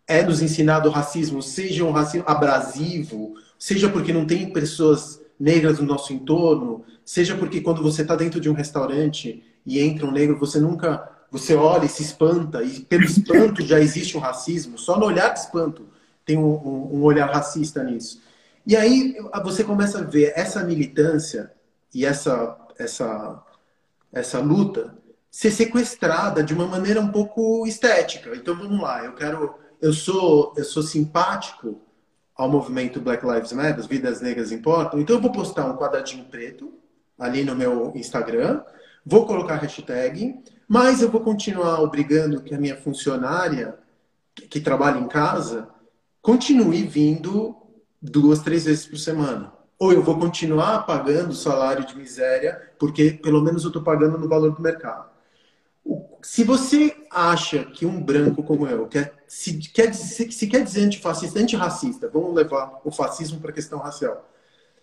[0.06, 5.78] É nos ensinado o racismo, seja um racismo abrasivo, seja porque não tem pessoas negras
[5.78, 10.12] no nosso entorno, seja porque quando você está dentro de um restaurante e entra um
[10.12, 11.10] negro, você nunca.
[11.30, 15.30] Você olha e se espanta, e pelo espanto já existe um racismo, só no olhar
[15.30, 15.84] de espanto
[16.24, 18.22] tem um, um, um olhar racista nisso.
[18.66, 21.52] E aí você começa a ver essa militância
[21.92, 23.42] e essa, essa,
[24.12, 24.96] essa luta
[25.30, 28.34] ser sequestrada de uma maneira um pouco estética.
[28.34, 31.80] Então vamos lá, eu quero, eu sou, eu sou simpático
[32.36, 35.00] ao movimento Black Lives Matter, as vidas negras importam.
[35.00, 36.72] Então eu vou postar um quadradinho preto
[37.18, 38.62] ali no meu Instagram,
[39.04, 43.78] vou colocar hashtag, mas eu vou continuar obrigando que a minha funcionária
[44.34, 45.68] que trabalha em casa
[46.20, 47.56] continue vindo
[48.02, 53.42] duas, três vezes por semana ou eu vou continuar pagando salário de miséria, porque pelo
[53.42, 55.10] menos eu estou pagando no valor do mercado.
[56.22, 60.84] Se você acha que um branco como eu quer, se, quer, se, se quer dizer
[60.84, 64.30] antifascista, antirracista, vamos levar o fascismo para a questão racial.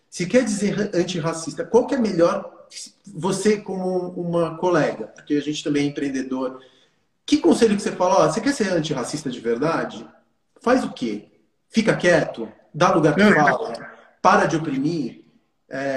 [0.09, 2.67] Se quer dizer antirracista, qual que é melhor
[3.05, 6.61] você como uma colega, porque a gente também é empreendedor,
[7.25, 8.25] que conselho que você fala?
[8.25, 10.07] Ó, você quer ser antirracista de verdade?
[10.61, 11.29] Faz o quê?
[11.69, 12.51] Fica quieto?
[12.73, 13.91] Dá lugar para fala?
[14.21, 15.25] para de oprimir,
[15.69, 15.95] é,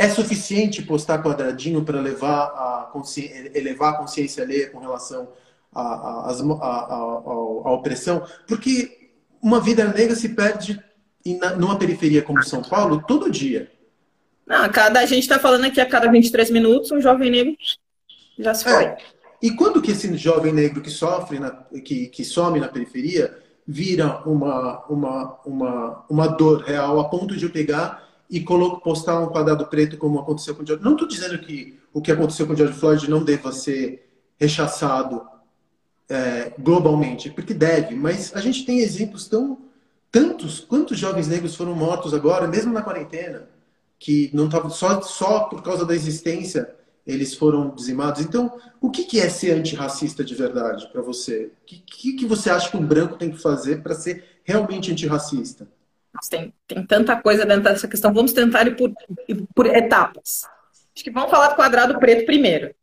[0.00, 2.90] é suficiente postar quadradinho para levar a
[3.54, 5.28] elevar a consciência alheia com relação
[5.70, 6.32] à,
[7.66, 8.24] opressão?
[8.48, 9.10] Porque
[9.42, 10.82] uma vida negra se perde
[11.58, 13.70] numa periferia como São Paulo todo dia.
[14.46, 17.54] Não, cada, a gente está falando aqui a cada 23 minutos, um jovem negro
[18.38, 18.84] já se foi.
[18.84, 18.96] É.
[19.42, 21.50] E quando que esse jovem negro que sofre, na,
[21.84, 23.36] que, que some na periferia,
[23.66, 29.26] vira uma, uma, uma, uma dor real a ponto de eu pegar e postar um
[29.26, 30.84] quadrado preto como aconteceu com o George.
[30.84, 35.22] Não estou dizendo que o que aconteceu com o George Floyd não deva ser rechaçado
[36.08, 39.58] é, globalmente, porque deve, mas a gente tem exemplos tão
[40.10, 43.48] tantos, quantos jovens negros foram mortos agora, mesmo na quarentena,
[43.98, 46.74] que não estavam só, só por causa da existência
[47.06, 48.20] eles foram dizimados.
[48.20, 51.50] Então, o que, que é ser antirracista de verdade para você?
[51.62, 54.92] O que, que, que, você acha que um branco tem que fazer para ser realmente
[54.92, 55.68] antirracista?
[56.28, 58.12] Tem, tem tanta coisa dentro dessa questão.
[58.12, 58.92] Vamos tentar ir por,
[59.54, 60.42] por etapas.
[60.94, 62.74] Acho que vamos falar do quadrado preto primeiro.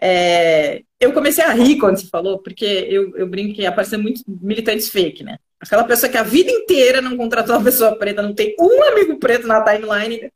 [0.00, 4.22] É, eu comecei a rir quando você falou, porque eu, eu brinco que apareceu muitos
[4.26, 5.38] militantes fake, né?
[5.58, 9.18] Aquela pessoa que a vida inteira não contratou uma pessoa preta, não tem um amigo
[9.18, 10.30] preto na timeline.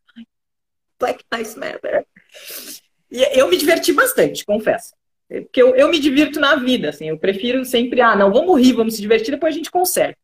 [0.99, 2.07] Black Lives Matter.
[3.11, 4.95] E eu me diverti bastante, confesso.
[5.29, 7.09] Porque eu, eu me divirto na vida, assim.
[7.09, 10.19] Eu prefiro sempre, ah, não, vamos rir, vamos se divertir, depois a gente conserta.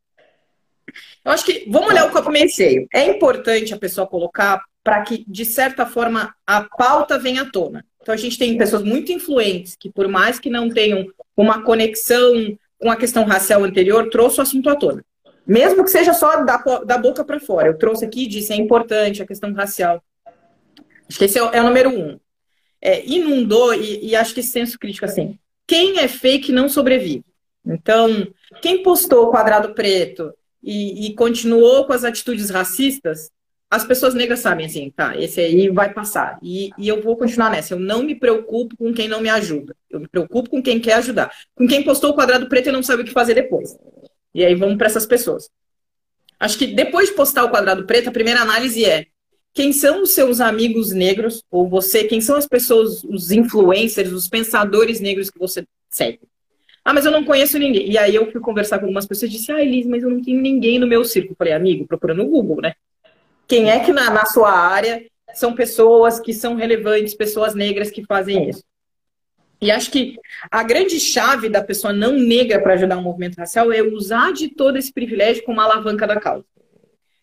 [1.27, 2.87] Eu acho que, vamos olhar o copo meio cheio.
[2.95, 7.85] É importante a pessoa colocar para que, de certa forma, a pauta venha à tona.
[8.01, 11.05] Então, a gente tem pessoas muito influentes que, por mais que não tenham
[11.37, 15.05] uma conexão com a questão racial anterior, trouxe o assunto à tona.
[15.45, 17.67] Mesmo que seja só da, da boca para fora.
[17.67, 20.01] Eu trouxe aqui e disse, é importante a questão racial.
[21.09, 22.21] Acho que esse é o, é o número um
[22.81, 25.37] é, inundou, e, e acho que esse senso crítico assim,
[25.67, 27.25] quem é fake não sobrevive.
[27.67, 28.29] Então,
[28.63, 30.33] quem postou o quadrado preto
[30.67, 33.31] e, e, continuou com as atitudes racistas,
[33.71, 36.39] as pessoas negras sabem assim, tá, esse aí vai passar.
[36.43, 37.75] E, e, eu vou continuar nessa.
[37.75, 39.77] Eu não me preocupo com quem não me ajuda.
[39.89, 41.33] Eu me preocupo com quem quer ajudar.
[41.55, 43.79] Com quem postou o quadrado preto e não sabe o que fazer depois.
[44.35, 45.49] E aí vamos para essas pessoas.
[46.39, 49.07] Acho que depois de postar o quadrado preto, a primeira análise é
[49.55, 54.29] quem são os seus amigos negros, ou você, quem são as pessoas, os influencers, os
[54.29, 56.21] pensadores negros que você segue.
[56.87, 57.91] Ah, mas eu não conheço ninguém.
[57.91, 60.23] E aí eu fui conversar com algumas pessoas e disse, ah, Elis, mas eu não
[60.23, 61.35] tenho ninguém no meu círculo.
[61.37, 62.75] falei, amigo, procura no Google, né?
[63.49, 68.05] Quem é que na, na sua área são pessoas que são relevantes, pessoas negras que
[68.05, 68.63] fazem isso?
[69.61, 70.17] E acho que
[70.49, 74.47] a grande chave da pessoa não negra para ajudar um movimento racial é usar de
[74.47, 76.45] todo esse privilégio como alavanca da causa.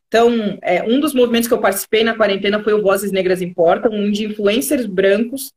[0.10, 3.94] Então, é, um dos movimentos que eu participei na quarentena foi o Vozes Negras Importam,
[3.94, 5.54] onde influencers brancos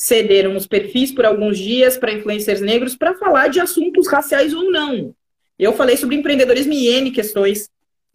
[0.00, 4.70] cederam os perfis por alguns dias para influencers negros para falar de assuntos raciais ou
[4.70, 5.14] não.
[5.58, 7.68] Eu falei sobre empreendedorismo e N questões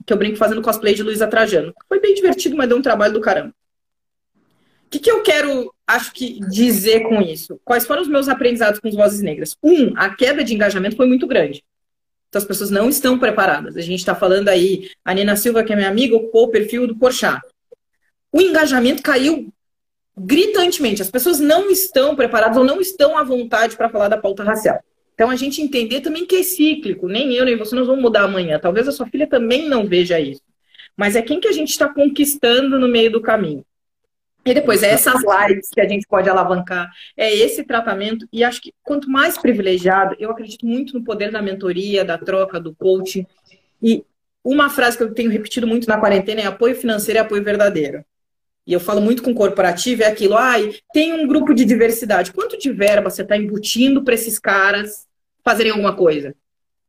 [0.03, 1.71] que eu brinco fazendo cosplay de Luísa Trajano.
[1.87, 3.53] Foi bem divertido, mas deu um trabalho do caramba.
[4.89, 7.61] que, que eu quero, acho que, dizer com isso?
[7.63, 9.55] Quais foram os meus aprendizados com as vozes negras?
[9.61, 11.63] Um, a queda de engajamento foi muito grande.
[12.29, 13.77] Então as pessoas não estão preparadas.
[13.77, 16.87] A gente está falando aí, a Nina Silva, que é minha amiga, ocupou o perfil
[16.87, 17.41] do Porchat.
[18.31, 19.53] O engajamento caiu
[20.17, 21.01] gritantemente.
[21.01, 24.79] As pessoas não estão preparadas ou não estão à vontade para falar da pauta racial.
[25.13, 27.07] Então a gente entender também que é cíclico.
[27.07, 28.59] Nem eu, nem você nós vamos mudar amanhã.
[28.59, 30.41] Talvez a sua filha também não veja isso.
[30.95, 33.65] Mas é quem que a gente está conquistando no meio do caminho.
[34.45, 38.27] E depois, é essas lives que a gente pode alavancar, é esse tratamento.
[38.31, 42.59] E acho que quanto mais privilegiado, eu acredito muito no poder da mentoria, da troca,
[42.59, 43.25] do coaching.
[43.81, 44.05] E
[44.43, 48.05] uma frase que eu tenho repetido muito na quarentena é apoio financeiro e apoio verdadeiro.
[48.65, 52.33] E eu falo muito com corporativo, é aquilo, ai, tem um grupo de diversidade.
[52.33, 55.05] Quanto de verba você está embutindo para esses caras
[55.43, 56.35] fazerem alguma coisa?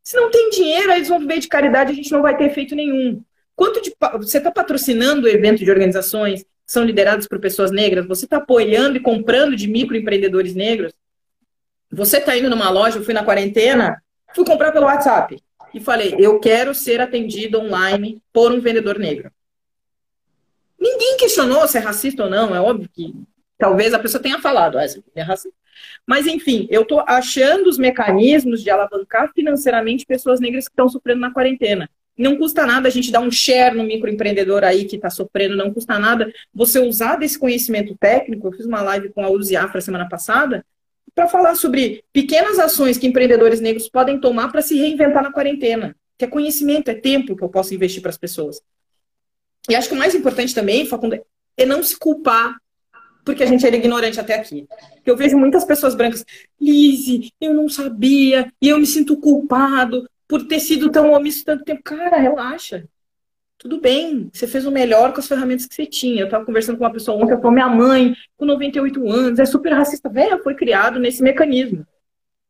[0.03, 2.75] Se não tem dinheiro, eles vão viver de caridade, a gente não vai ter efeito
[2.75, 3.21] nenhum.
[3.55, 8.39] Quanto de você está patrocinando evento de organizações, são liderados por pessoas negras, você está
[8.39, 10.93] apoiando e comprando de microempreendedores negros,
[11.91, 14.03] você está indo numa loja, eu fui na quarentena,
[14.35, 15.41] fui comprar pelo WhatsApp
[15.73, 19.31] e falei, eu quero ser atendido online por um vendedor negro.
[20.79, 23.15] Ninguém questionou se é racista ou não, é óbvio que
[23.59, 24.85] talvez a pessoa tenha falado, ah,
[25.15, 25.57] é racista.
[26.07, 31.21] Mas, enfim, eu estou achando os mecanismos de alavancar financeiramente pessoas negras que estão sofrendo
[31.21, 31.89] na quarentena.
[32.17, 35.73] Não custa nada a gente dar um share no microempreendedor aí que está sofrendo, não
[35.73, 38.47] custa nada você usar desse conhecimento técnico.
[38.47, 40.65] Eu fiz uma live com a Uziafra semana passada
[41.15, 45.95] para falar sobre pequenas ações que empreendedores negros podem tomar para se reinventar na quarentena.
[46.17, 48.63] Que é conhecimento, é tempo que eu posso investir para as pessoas.
[49.69, 51.19] E acho que o mais importante também, Facundo,
[51.57, 52.57] é não se culpar
[53.27, 54.69] porque a gente era ignorante até aqui.
[55.05, 56.25] Eu vejo muitas pessoas brancas,
[56.61, 61.65] Lise, eu não sabia, e eu me sinto culpado, por ter sido tão omisso tanto
[61.65, 61.83] tempo.
[61.83, 62.85] Cara, relaxa.
[63.59, 66.21] Tudo bem, você fez o melhor com as ferramentas que você tinha.
[66.21, 69.73] Eu estava conversando com uma pessoa ontem, falou: minha mãe, com 98 anos, é super
[69.73, 70.09] racista.
[70.09, 71.85] Velho, foi criado nesse mecanismo.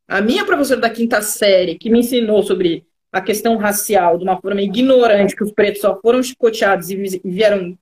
[0.07, 4.40] A minha professora da quinta série, que me ensinou sobre a questão racial de uma
[4.40, 7.76] forma ignorante, que os pretos só foram chicoteados e vieram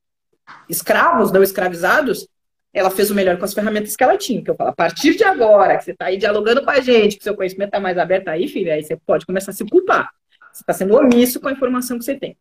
[0.68, 2.29] escravos, não escravizados,
[2.73, 4.42] ela fez o melhor com as ferramentas que ela tinha.
[4.42, 7.16] Que eu falo, a partir de agora, que você está aí dialogando com a gente,
[7.16, 10.11] que seu conhecimento está mais aberto aí, filha, aí você pode começar a se culpar.
[10.53, 12.37] Você está sendo omisso com a informação que você tem.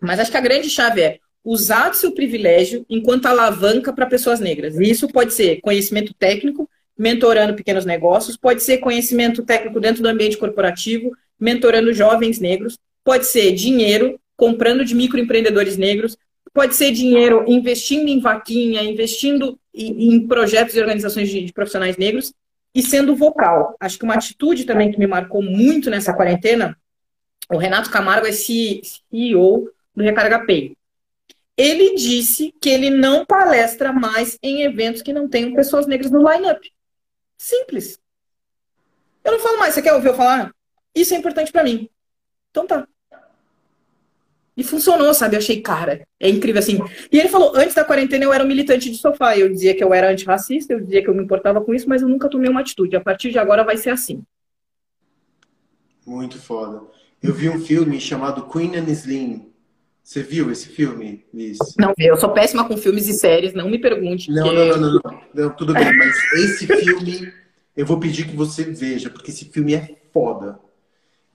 [0.00, 4.40] Mas acho que a grande chave é usar o seu privilégio enquanto alavanca para pessoas
[4.40, 4.78] negras.
[4.78, 6.68] E isso pode ser conhecimento técnico,
[6.98, 13.26] mentorando pequenos negócios, pode ser conhecimento técnico dentro do ambiente corporativo, mentorando jovens negros, pode
[13.26, 16.16] ser dinheiro, comprando de microempreendedores negros,
[16.52, 22.32] Pode ser dinheiro investindo em vaquinha, investindo em, projetos e organizações de, profissionais negros
[22.74, 23.76] e sendo vocal.
[23.78, 26.76] Acho que uma atitude também que me marcou muito nessa quarentena,
[27.48, 30.76] o Renato Camargo é CEO do Recarga Pay.
[31.56, 36.28] Ele disse que ele não palestra mais em eventos que não tenham pessoas negras no
[36.28, 36.68] line-up.
[37.38, 38.00] Simples.
[39.22, 39.74] Eu não falo mais.
[39.74, 40.52] Você quer ouvir eu falar?
[40.94, 41.88] Isso é importante para mim.
[42.50, 42.86] Então tá.
[44.56, 45.36] E funcionou, sabe?
[45.36, 46.78] Eu achei, cara, é incrível assim.
[47.10, 49.36] E ele falou: antes da quarentena eu era um militante de sofá.
[49.36, 52.02] Eu dizia que eu era antirracista, eu dizia que eu me importava com isso, mas
[52.02, 52.96] eu nunca tomei uma atitude.
[52.96, 54.22] A partir de agora vai ser assim.
[56.06, 56.82] Muito foda.
[57.22, 59.50] Eu vi um filme chamado Queen and Slim.
[60.02, 61.58] Você viu esse filme, Liz?
[61.78, 64.30] Não, eu sou péssima com filmes e séries, não me pergunte.
[64.30, 67.32] Não, não, não, não, não, Tudo bem, mas esse filme
[67.76, 70.58] eu vou pedir que você veja, porque esse filme é foda.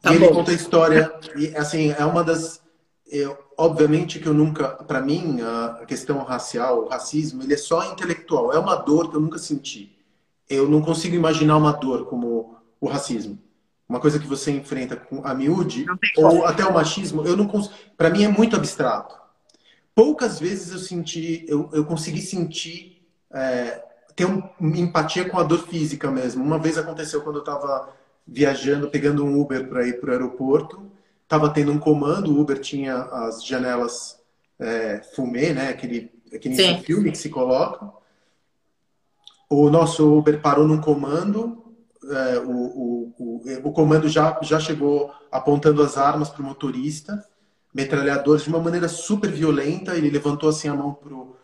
[0.05, 0.25] Tá e bom.
[0.25, 2.63] ele conta a história, e assim, é uma das
[3.07, 7.91] eu, obviamente que eu nunca, para mim, a questão racial, o racismo, ele é só
[7.91, 8.51] intelectual.
[8.51, 9.95] É uma dor que eu nunca senti.
[10.49, 13.37] Eu não consigo imaginar uma dor como o racismo.
[13.87, 15.85] Uma coisa que você enfrenta com a miúde,
[16.17, 17.75] ou até o machismo, eu não consigo.
[17.95, 19.15] Para mim é muito abstrato.
[19.93, 23.83] Poucas vezes eu senti, eu, eu consegui sentir, é,
[24.15, 26.43] ter uma empatia com a dor física mesmo.
[26.43, 27.93] Uma vez aconteceu quando eu estava
[28.27, 30.85] viajando, pegando um Uber para ir para o aeroporto
[31.25, 34.19] estava tendo um comando, o Uber tinha as janelas
[34.59, 35.69] é, fumê, né?
[35.69, 37.91] Aquele, aquele filme que se coloca.
[39.49, 41.63] O nosso Uber parou num comando,
[42.03, 47.25] é, o, o, o, o, comando já, já chegou apontando as armas para o motorista,
[47.73, 49.95] metralhadores de uma maneira super violenta.
[49.95, 51.35] Ele levantou assim a mão pro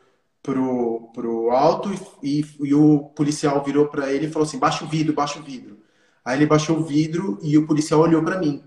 [0.43, 1.91] pro, pro alto
[2.23, 5.39] e, e, e o policial virou para ele e falou assim: baixa o vidro, baixa
[5.39, 5.79] o vidro.
[6.23, 8.63] Aí ele baixou o vidro e o policial olhou para mim.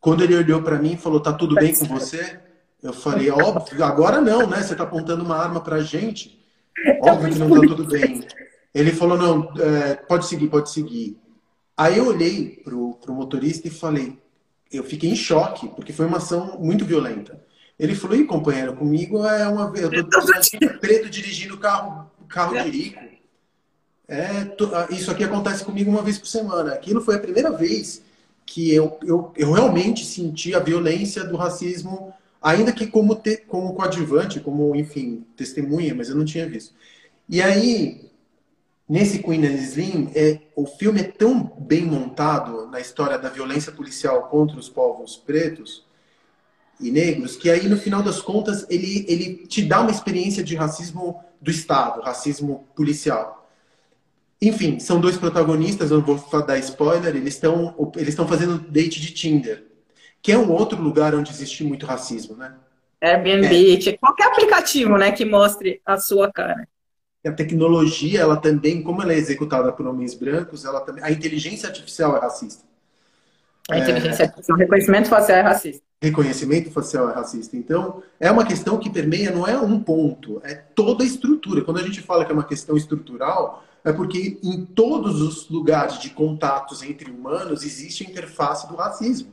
[0.00, 2.38] Quando ele olhou para mim e falou: "Tá tudo bem com você?"
[2.82, 4.62] Eu falei: "Óbvio, agora não, né?
[4.62, 6.38] Você tá apontando uma arma pra gente.
[7.00, 8.26] Óbvio que não tá tudo bem."
[8.74, 11.18] Ele falou: "Não, é, pode seguir, pode seguir."
[11.76, 14.18] Aí eu olhei pro, pro motorista e falei:
[14.70, 17.40] eu fiquei em choque, porque foi uma ação muito violenta.
[17.78, 20.20] Ele falou: "E companheiro, comigo é uma vez, eu tô
[20.80, 23.13] preto dirigindo carro carro de rico.
[24.06, 24.54] É,
[24.90, 26.72] isso aqui acontece comigo uma vez por semana.
[26.72, 28.02] Aquilo foi a primeira vez
[28.44, 33.72] que eu, eu, eu realmente senti a violência do racismo, ainda que como, te, como
[33.74, 36.74] coadjuvante, como, enfim, testemunha, mas eu não tinha visto.
[37.26, 38.10] E aí,
[38.86, 43.72] nesse Queen and Slim, é, o filme é tão bem montado na história da violência
[43.72, 45.86] policial contra os povos pretos
[46.78, 50.54] e negros, que aí, no final das contas, ele, ele te dá uma experiência de
[50.54, 53.43] racismo do Estado, racismo policial.
[54.44, 59.00] Enfim, são dois protagonistas, eu não vou dar spoiler, eles estão eles estão fazendo date
[59.00, 59.64] de Tinder,
[60.20, 62.54] que é um outro lugar onde existe muito racismo, né?
[63.00, 63.96] Airbnb, é.
[63.96, 66.66] qualquer aplicativo, né, que mostre a sua cara.
[67.24, 71.68] A tecnologia, ela também, como ela é executada por homens brancos, ela também, a inteligência
[71.68, 72.64] artificial é racista.
[73.70, 74.26] A inteligência é...
[74.26, 75.82] artificial, reconhecimento facial é racista.
[76.02, 77.56] Reconhecimento facial é racista.
[77.56, 81.62] Então, é uma questão que permeia, não é um ponto, é toda a estrutura.
[81.62, 86.00] Quando a gente fala que é uma questão estrutural, é porque em todos os lugares
[86.00, 89.32] de contatos entre humanos existe a interface do racismo.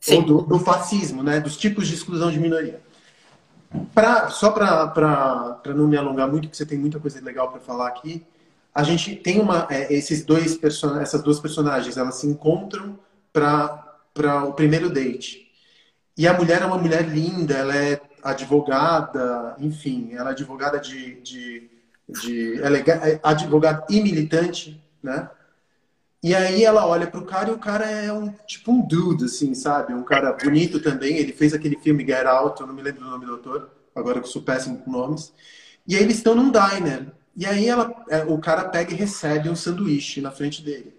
[0.00, 0.16] Sim.
[0.16, 1.40] Ou do, do, fascismo, né?
[1.40, 2.80] dos tipos de exclusão de minoria.
[3.94, 7.88] Pra, só para não me alongar muito, porque você tem muita coisa legal para falar
[7.88, 8.24] aqui,
[8.74, 9.66] a gente tem uma.
[9.70, 12.98] É, esses dois essas duas personagens, elas se encontram
[13.32, 15.48] para o primeiro date.
[16.16, 21.20] E a mulher é uma mulher linda, ela é advogada, enfim, ela é advogada de,
[21.20, 21.70] de
[22.08, 25.28] de é advogada e militante, né?
[26.22, 29.54] E aí ela olha pro cara e o cara é um tipo um dude, assim,
[29.54, 29.94] sabe?
[29.94, 31.16] Um cara bonito também.
[31.16, 34.20] Ele fez aquele filme Get Out, eu não me lembro do nome do autor, agora
[34.20, 35.32] que eu sou péssimo com nomes.
[35.86, 37.12] E aí eles estão num diner.
[37.36, 40.92] E aí ela, é, o cara pega e recebe um sanduíche na frente dele.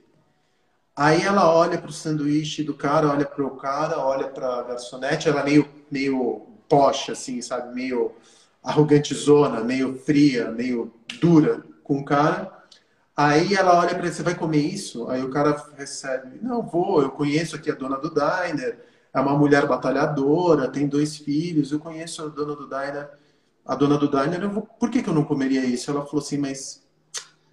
[0.95, 5.43] Aí ela olha pro sanduíche do cara, olha pro cara, olha pra garçonete, ela é
[5.43, 7.73] meio, meio poxa, assim, sabe?
[7.73, 8.13] Meio
[8.63, 12.51] arrogantezona, meio fria, meio dura com o cara.
[13.15, 15.09] Aí ela olha para ele, você vai comer isso?
[15.09, 18.79] Aí o cara recebe, não vou, eu conheço aqui a dona do diner,
[19.13, 23.09] é uma mulher batalhadora, tem dois filhos, eu conheço a dona do diner.
[23.65, 25.91] A dona do diner, vou, por que, que eu não comeria isso?
[25.91, 26.83] Ela falou assim, mas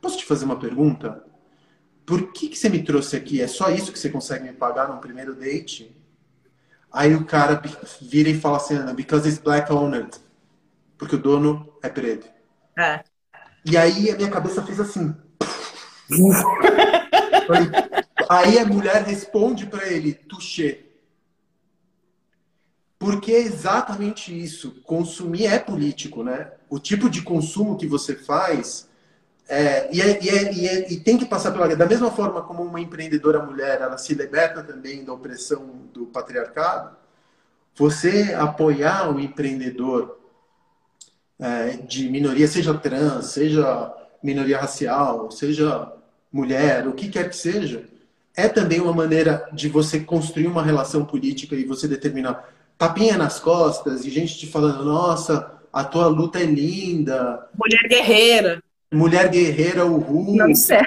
[0.00, 1.24] posso te fazer uma pergunta?
[2.04, 3.40] Por que, que você me trouxe aqui?
[3.40, 5.94] É só isso que você consegue me pagar num primeiro date?
[6.92, 7.60] Aí o cara
[8.00, 10.10] vira e fala assim, because it's black owned
[10.98, 12.28] porque o dono é preto.
[12.78, 13.02] É.
[13.64, 15.14] E aí a minha cabeça fez assim.
[18.28, 20.84] aí a mulher responde para ele, touché.
[22.98, 24.80] Porque é exatamente isso.
[24.82, 26.52] Consumir é político, né?
[26.68, 28.88] O tipo de consumo que você faz
[29.48, 31.74] é, e, é, e, é, e, é, tem que passar pela.
[31.76, 36.96] Da mesma forma como uma empreendedora mulher ela se liberta também da opressão do patriarcado,
[37.74, 40.15] você apoiar o empreendedor
[41.38, 45.92] é, de minoria, seja trans, seja minoria racial, seja
[46.32, 47.84] mulher, o que quer que seja,
[48.36, 53.38] é também uma maneira de você construir uma relação política e você determinar tapinha nas
[53.38, 57.48] costas e gente te falando, nossa, a tua luta é linda.
[57.58, 58.62] Mulher guerreira.
[58.92, 60.36] Mulher guerreira, uhul.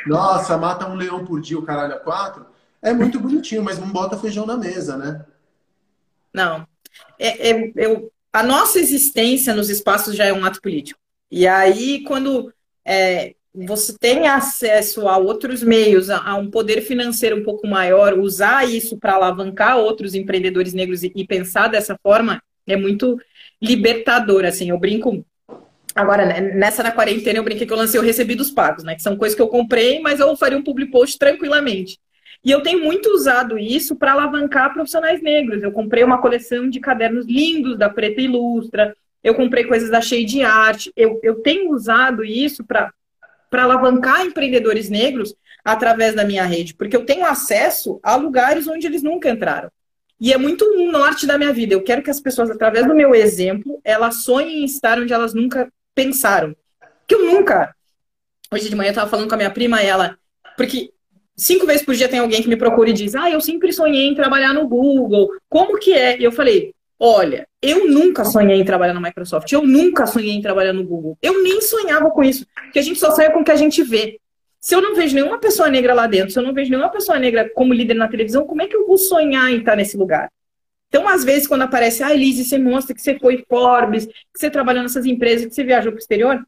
[0.08, 2.46] Nossa, mata um leão por dia, o caralho a quatro.
[2.82, 5.26] É muito bonitinho, mas não bota feijão na mesa, né?
[6.34, 6.66] Não.
[7.18, 11.00] É, é, eu a nossa existência nos espaços já é um ato político.
[11.32, 12.52] E aí, quando
[12.86, 18.18] é, você tem acesso a outros meios, a, a, um poder financeiro um pouco maior,
[18.18, 23.20] usar isso para alavancar outros empreendedores negros e, e, pensar dessa forma é muito
[23.62, 24.46] libertador.
[24.46, 25.26] Assim, eu brinco.
[25.96, 28.96] Agora, né, nessa na quarentena, eu brinquei que eu lancei o Recebidos Pagos, né?
[28.96, 32.00] Que são coisas que eu comprei, mas eu faria um public post tranquilamente.
[32.44, 35.62] E eu tenho muito usado isso para alavancar profissionais negros.
[35.62, 40.42] Eu comprei uma coleção de cadernos lindos da Preta Ilustra, eu comprei coisas da de
[40.42, 40.92] Arte.
[40.96, 42.94] Eu, eu tenho usado isso para
[43.52, 49.04] alavancar empreendedores negros através da minha rede, porque eu tenho acesso a lugares onde eles
[49.04, 49.70] nunca entraram.
[50.20, 51.74] E é muito um norte da minha vida.
[51.74, 55.34] Eu quero que as pessoas, através do meu exemplo, elas sonhem em estar onde elas
[55.34, 56.56] nunca pensaram.
[57.08, 57.74] Que eu nunca.
[58.52, 60.18] Hoje de manhã eu estava falando com a minha prima, ela.
[60.58, 60.92] Porque
[61.40, 64.08] cinco vezes por dia tem alguém que me procura e diz: Ah, eu sempre sonhei
[64.08, 65.30] em trabalhar no Google.
[65.50, 66.20] Como que é?
[66.20, 70.42] E eu falei: Olha, eu nunca sonhei em trabalhar na Microsoft, eu nunca sonhei em
[70.42, 71.18] trabalhar no Google.
[71.22, 73.82] Eu nem sonhava com isso, porque a gente só sonha com o que a gente
[73.82, 74.20] vê.
[74.60, 77.18] Se eu não vejo nenhuma pessoa negra lá dentro, se eu não vejo nenhuma pessoa
[77.18, 80.30] negra como líder na televisão, como é que eu vou sonhar em estar nesse lugar?
[80.90, 84.50] Então, às vezes, quando aparece, ah, Elise, você mostra que você foi Forbes, que você
[84.50, 86.46] trabalhou nessas empresas, que você viajou para o exterior,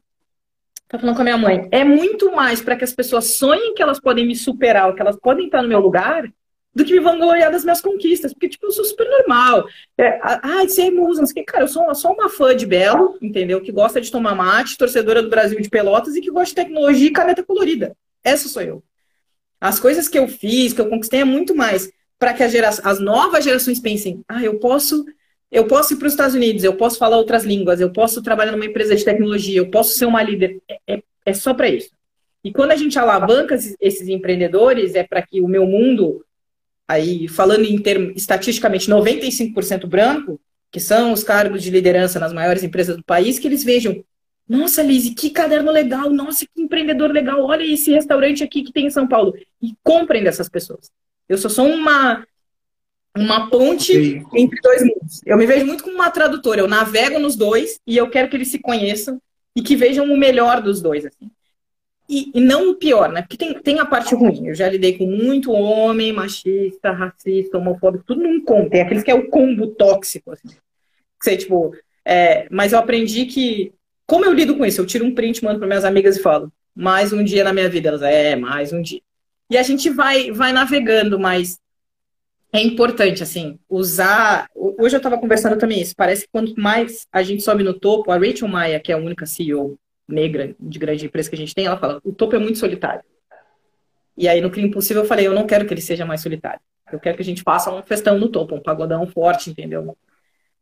[0.92, 3.82] tá falando com a minha mãe, é muito mais para que as pessoas sonhem que
[3.82, 6.30] elas podem me superar, que elas podem estar no meu lugar,
[6.74, 9.66] do que me vangloriar das minhas conquistas, porque, tipo, eu sou super normal.
[9.98, 11.52] É, ah, você é musa, não sei o que.
[11.52, 13.60] Cara, eu sou só uma fã de Belo, entendeu?
[13.60, 17.08] Que gosta de tomar mate, torcedora do Brasil de Pelotas e que gosta de tecnologia
[17.08, 17.94] e caneta colorida.
[18.24, 18.82] Essa sou eu.
[19.60, 22.68] As coisas que eu fiz, que eu conquistei, é muito mais para que gera...
[22.68, 25.04] as novas gerações pensem: ah, eu posso.
[25.52, 28.52] Eu posso ir para os Estados Unidos, eu posso falar outras línguas, eu posso trabalhar
[28.52, 30.62] numa empresa de tecnologia, eu posso ser uma líder.
[30.66, 31.90] É, é, é só para isso.
[32.42, 36.24] E quando a gente alavanca esses empreendedores, é para que o meu mundo
[36.88, 40.40] aí falando em termos estatisticamente 95% branco,
[40.70, 44.02] que são os cargos de liderança nas maiores empresas do país, que eles vejam,
[44.48, 48.86] nossa, Lise, que caderno legal, nossa, que empreendedor legal, olha esse restaurante aqui que tem
[48.86, 49.34] em São Paulo.
[49.60, 50.90] E comprem dessas pessoas.
[51.28, 52.26] Eu sou só uma,
[53.16, 54.24] uma ponte Sim.
[54.34, 55.20] entre dois mundos.
[55.24, 58.36] Eu me vejo muito como uma tradutora, eu navego nos dois e eu quero que
[58.36, 59.20] eles se conheçam
[59.54, 61.04] e que vejam o melhor dos dois.
[61.04, 61.30] Assim
[62.12, 63.22] e, e, não o pior, né?
[63.22, 64.48] Porque tem, tem a parte ruim.
[64.48, 68.68] Eu já lidei com muito homem machista, racista, homofóbico, tudo num combo.
[68.68, 70.48] Tem aqueles que é o combo tóxico, assim.
[71.22, 73.72] Sei, tipo, é, mas eu aprendi que,
[74.06, 74.80] como eu lido com isso?
[74.80, 77.68] Eu tiro um print, mando para minhas amigas e falo, mais um dia na minha
[77.68, 77.88] vida.
[77.88, 79.00] Elas, é, mais um dia.
[79.48, 81.58] E a gente vai, vai navegando, mas
[82.52, 84.46] é importante, assim, usar.
[84.54, 85.94] Hoje eu estava conversando também isso.
[85.96, 88.98] Parece que quanto mais a gente sobe no topo, a Rachel Maia, que é a
[88.98, 92.38] única CEO negra de grande empresa que a gente tem, ela fala: o topo é
[92.38, 93.02] muito solitário.
[94.16, 96.60] E aí no Crime Impossível eu falei: eu não quero que ele seja mais solitário.
[96.92, 99.96] Eu quero que a gente faça um festão no topo, um pagodão forte, entendeu?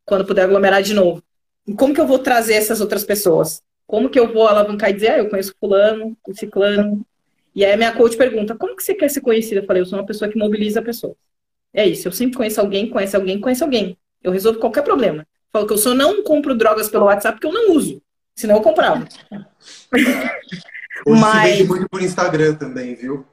[0.04, 1.20] Quando puder aglomerar de novo.
[1.66, 3.62] E como que eu vou trazer essas outras pessoas?
[3.84, 7.04] Como que eu vou alavancar e dizer: ah, eu conheço fulano, o ciclano.
[7.52, 9.60] E aí a minha coach pergunta: como que você quer ser conhecida?
[9.60, 11.16] Eu falei: eu sou uma pessoa que mobiliza pessoas.
[11.72, 13.96] É isso, eu sempre conheço alguém, conhece alguém, conhece alguém.
[14.22, 15.26] Eu resolvo qualquer problema.
[15.52, 18.02] Falo que eu só não compro drogas pelo WhatsApp porque eu não uso.
[18.34, 19.06] Senão eu comprava.
[21.06, 21.50] Hoje Mas...
[21.50, 23.24] se vende muito por Instagram também, viu?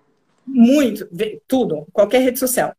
[0.45, 1.07] Muito,
[1.47, 2.73] tudo, qualquer rede social.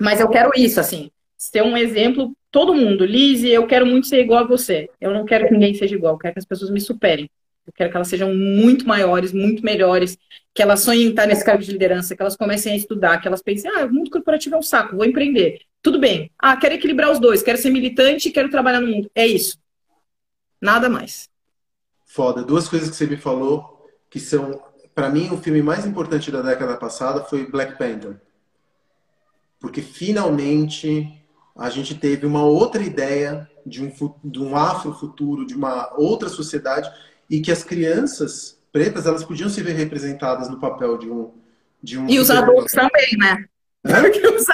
[0.00, 3.04] Mas eu quero isso, assim, ser um exemplo, todo mundo.
[3.04, 4.88] Lise, eu quero muito ser igual a você.
[5.00, 7.30] Eu não quero que ninguém seja igual, eu quero que as pessoas me superem.
[7.66, 10.16] Eu quero que elas sejam muito maiores, muito melhores,
[10.54, 13.28] que elas sonhem em estar nesse cargo de liderança, que elas comecem a estudar, que
[13.28, 15.60] elas pensem, ah, o mundo corporativo é um saco, vou empreender.
[15.82, 16.30] Tudo bem.
[16.38, 19.10] Ah, quero equilibrar os dois, quero ser militante e quero trabalhar no mundo.
[19.14, 19.58] É isso.
[20.60, 21.28] Nada mais
[22.16, 22.42] foda.
[22.42, 24.58] Duas coisas que você me falou que são,
[24.94, 28.18] para mim, o filme mais importante da década passada foi Black Panther.
[29.60, 31.12] Porque finalmente
[31.54, 33.92] a gente teve uma outra ideia de um,
[34.24, 36.90] de um de uma outra sociedade,
[37.28, 41.32] e que as crianças pretas elas podiam se ver representadas no papel de um.
[41.82, 43.44] De um e os adultos também, né?
[43.84, 44.46] Porque os,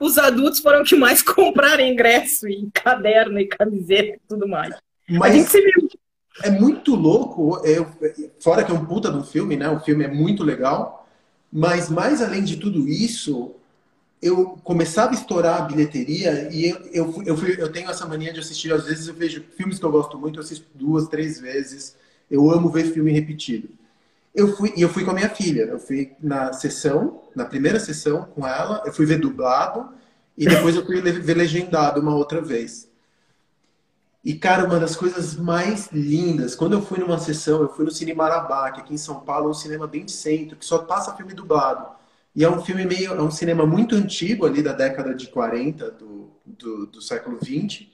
[0.00, 4.74] os adultos foram que mais compraram ingresso e caderno e camiseta e tudo mais.
[5.08, 5.32] Mas...
[5.32, 5.88] A gente se viu
[6.42, 7.84] é muito louco, é,
[8.40, 9.68] fora que é um puta de um filme, né?
[9.68, 11.08] O filme é muito legal,
[11.52, 13.54] mas mais além de tudo isso,
[14.20, 18.32] eu começava a estourar a bilheteria e eu, eu, eu, fui, eu, tenho essa mania
[18.32, 21.40] de assistir, às vezes eu vejo filmes que eu gosto muito, eu assisto duas, três
[21.40, 21.96] vezes.
[22.30, 23.68] Eu amo ver filme repetido.
[24.34, 25.62] Eu fui, e eu fui com a minha filha.
[25.62, 29.88] Eu fui na sessão, na primeira sessão com ela, eu fui ver dublado
[30.36, 32.88] e depois eu fui ver legendado uma outra vez.
[34.24, 37.90] E, cara, uma das coisas mais lindas, quando eu fui numa sessão, eu fui no
[37.90, 40.78] Cine Marabá, que aqui em São Paulo é um cinema bem de centro, que só
[40.78, 41.97] passa filme dublado.
[42.38, 45.90] E é um filme meio, é um cinema muito antigo, ali da década de 40
[45.90, 47.92] do, do, do século 20,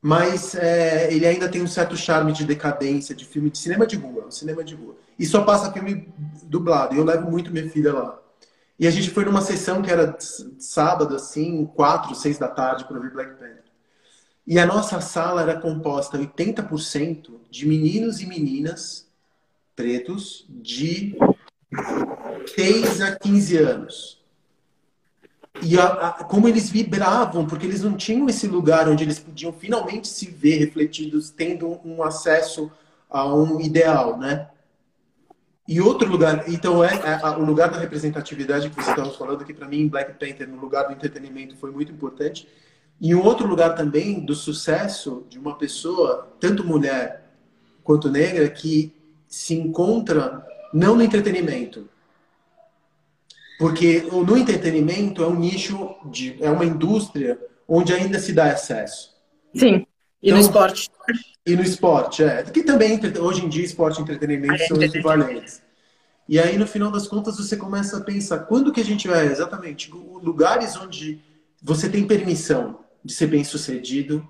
[0.00, 3.96] mas é, ele ainda tem um certo charme de decadência, de filme de cinema de
[3.96, 4.96] rua, um cinema de rua.
[5.18, 6.08] E só passa filme
[6.44, 8.18] dublado, e eu levo muito minha filha lá.
[8.78, 10.16] E a gente foi numa sessão que era
[10.58, 13.62] sábado, assim, quatro, seis da tarde, para ver Black Panther.
[14.46, 19.06] E a nossa sala era composta 80% de meninos e meninas
[19.74, 21.14] pretos de
[22.46, 24.16] 6 a 15 anos.
[25.62, 29.52] E a, a, como eles vibravam, porque eles não tinham esse lugar onde eles podiam
[29.52, 32.70] finalmente se ver refletidos, tendo um, um acesso
[33.08, 34.48] a um ideal, né?
[35.68, 39.52] E outro lugar, então é, é o lugar da representatividade que você estava falando, que
[39.52, 42.46] para mim Black Panther, no lugar do entretenimento, foi muito importante.
[43.00, 47.32] E um outro lugar também do sucesso de uma pessoa, tanto mulher
[47.82, 48.94] quanto negra, que
[49.26, 51.88] se encontra não no entretenimento.
[53.58, 59.14] Porque no entretenimento é um nicho, de, é uma indústria onde ainda se dá acesso.
[59.54, 59.86] Sim,
[60.22, 60.90] e então, no esporte.
[61.46, 62.42] E no esporte, é.
[62.42, 65.62] Que também, hoje em dia, esporte e entretenimento é, são equivalentes.
[66.28, 69.26] E aí, no final das contas, você começa a pensar, quando que a gente vai,
[69.26, 71.20] exatamente, lugares onde
[71.62, 74.28] você tem permissão de ser bem sucedido,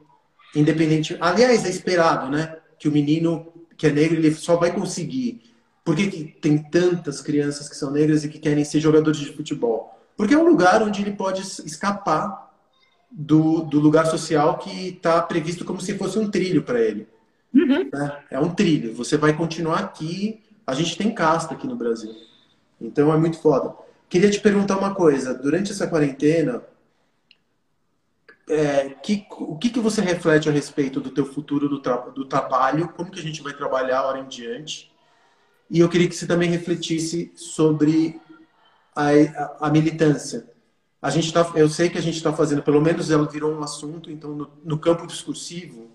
[0.54, 1.16] independente.
[1.20, 2.56] Aliás, é esperado, né?
[2.78, 5.40] Que o menino que é negro ele só vai conseguir.
[5.87, 9.32] Por que, que tem tantas crianças que são negras e que querem ser jogadores de
[9.32, 9.97] futebol?
[10.16, 12.53] Porque é um lugar onde ele pode escapar
[13.09, 17.07] do, do lugar social que está previsto como se fosse um trilho para ele.
[17.55, 17.89] Uhum.
[17.93, 18.24] Né?
[18.32, 18.95] É um trilho.
[18.95, 20.43] Você vai continuar aqui.
[20.66, 22.12] A gente tem casta aqui no Brasil.
[22.80, 23.72] Então é muito foda.
[24.09, 25.34] Queria te perguntar uma coisa.
[25.34, 26.64] Durante essa quarentena,
[28.49, 32.24] é, que, o que, que você reflete a respeito do teu futuro do, tra do
[32.24, 32.89] trabalho?
[32.89, 34.95] Como que a gente vai trabalhar a hora em diante?
[35.70, 38.20] E eu queria que você também refletisse sobre
[38.94, 40.46] a, a, a militância.
[41.00, 43.62] A gente tá, eu sei que a gente está fazendo, pelo menos ela virou um
[43.62, 45.90] assunto, então no, no campo discursivo,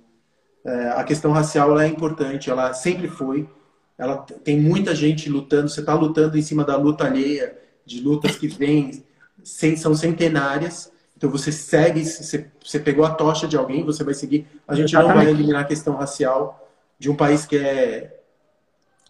[0.64, 3.50] é, a questão racial é importante, ela sempre foi.
[3.98, 8.36] Ela tem muita gente lutando, você está lutando em cima da luta alheia, de lutas
[8.36, 9.04] que vêm,
[9.44, 10.92] são centenárias.
[11.16, 14.48] Então você segue, você, você pegou a tocha de alguém, você vai seguir.
[14.68, 15.16] A gente Exatamente.
[15.18, 16.68] não vai eliminar a questão racial
[16.98, 18.21] de um país que é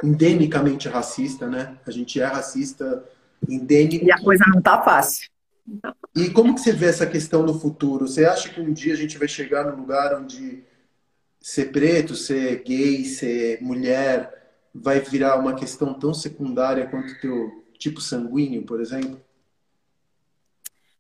[0.04, 1.78] endemicamente racista, né?
[1.86, 3.04] A gente é racista
[3.48, 4.06] endêmico.
[4.06, 5.30] E a coisa não tá fácil.
[6.16, 8.08] E como que você vê essa questão no futuro?
[8.08, 10.64] Você acha que um dia a gente vai chegar num lugar onde
[11.40, 14.42] ser preto, ser gay, ser mulher
[14.74, 19.20] vai virar uma questão tão secundária quanto o teu tipo sanguíneo, por exemplo?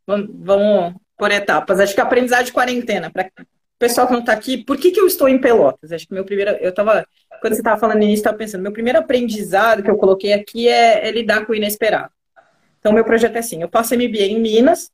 [0.06, 1.80] Vamos, por etapas.
[1.80, 3.45] Acho que a aprendizagem de quarentena, para o
[3.78, 5.91] pessoal que não está aqui, por que, que eu estou em Pelotas?
[5.91, 6.52] Acho que meu primeiro.
[6.54, 7.06] Eu estava.
[7.42, 11.08] Quando você estava falando início, estava pensando, meu primeiro aprendizado que eu coloquei aqui é,
[11.08, 12.12] é, lidar com o inesperado.
[12.80, 14.92] Então, meu projeto é assim: eu faço MBA em Minas,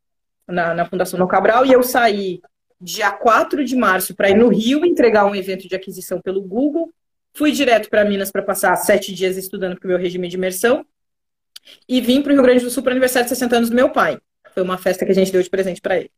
[0.47, 2.41] na, na Fundação No Cabral, e eu saí
[2.79, 6.89] dia 4 de março para ir no Rio entregar um evento de aquisição pelo Google.
[7.33, 10.85] Fui direto para Minas para passar sete dias estudando para o meu regime de imersão.
[11.85, 13.75] E vim para o Rio Grande do Sul para o aniversário de 60 anos do
[13.75, 14.17] meu pai.
[14.53, 16.11] Foi uma festa que a gente deu de presente para ele.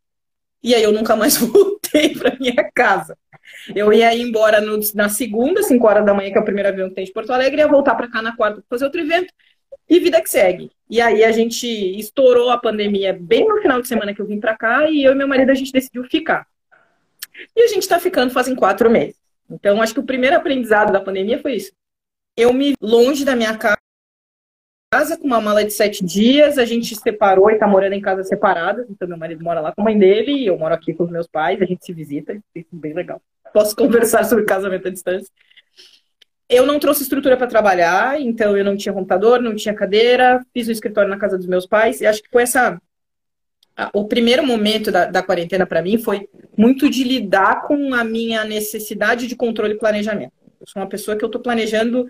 [0.62, 3.18] E aí eu nunca mais voltei para minha casa.
[3.76, 6.70] Eu ia ir embora no, na segunda, 5 horas da manhã, que é o primeiro
[6.70, 9.02] avião que tem de Porto Alegre, ia voltar para cá na quarta para fazer outro
[9.02, 9.34] evento.
[9.88, 10.72] E vida que segue.
[10.90, 11.68] E aí a gente
[12.00, 15.14] estourou a pandemia bem no final de semana que eu vim para cá e eu
[15.14, 16.48] e meu marido a gente decidiu ficar.
[17.56, 19.16] E a gente está ficando fazem quatro meses.
[19.50, 21.72] Então acho que o primeiro aprendizado da pandemia foi isso.
[22.38, 23.80] Eu me longe da minha casa
[24.92, 28.02] casa com uma mala de sete dias, a gente se separou e tá morando em
[28.02, 30.96] casa separadas, então meu marido mora lá com a mãe dele e eu moro aqui
[30.96, 33.22] com os meus pais, a gente se visita, isso é bem legal.
[33.54, 35.32] Posso conversar sobre casamento à distância.
[36.48, 40.68] Eu não trouxe estrutura para trabalhar, então eu não tinha computador, não tinha cadeira, fiz
[40.68, 42.82] o escritório na casa dos meus pais, e acho que foi essa.
[43.94, 46.28] O primeiro momento da, da quarentena para mim foi
[46.58, 50.34] muito de lidar com a minha necessidade de controle e planejamento.
[50.60, 52.10] Eu sou uma pessoa que eu estou planejando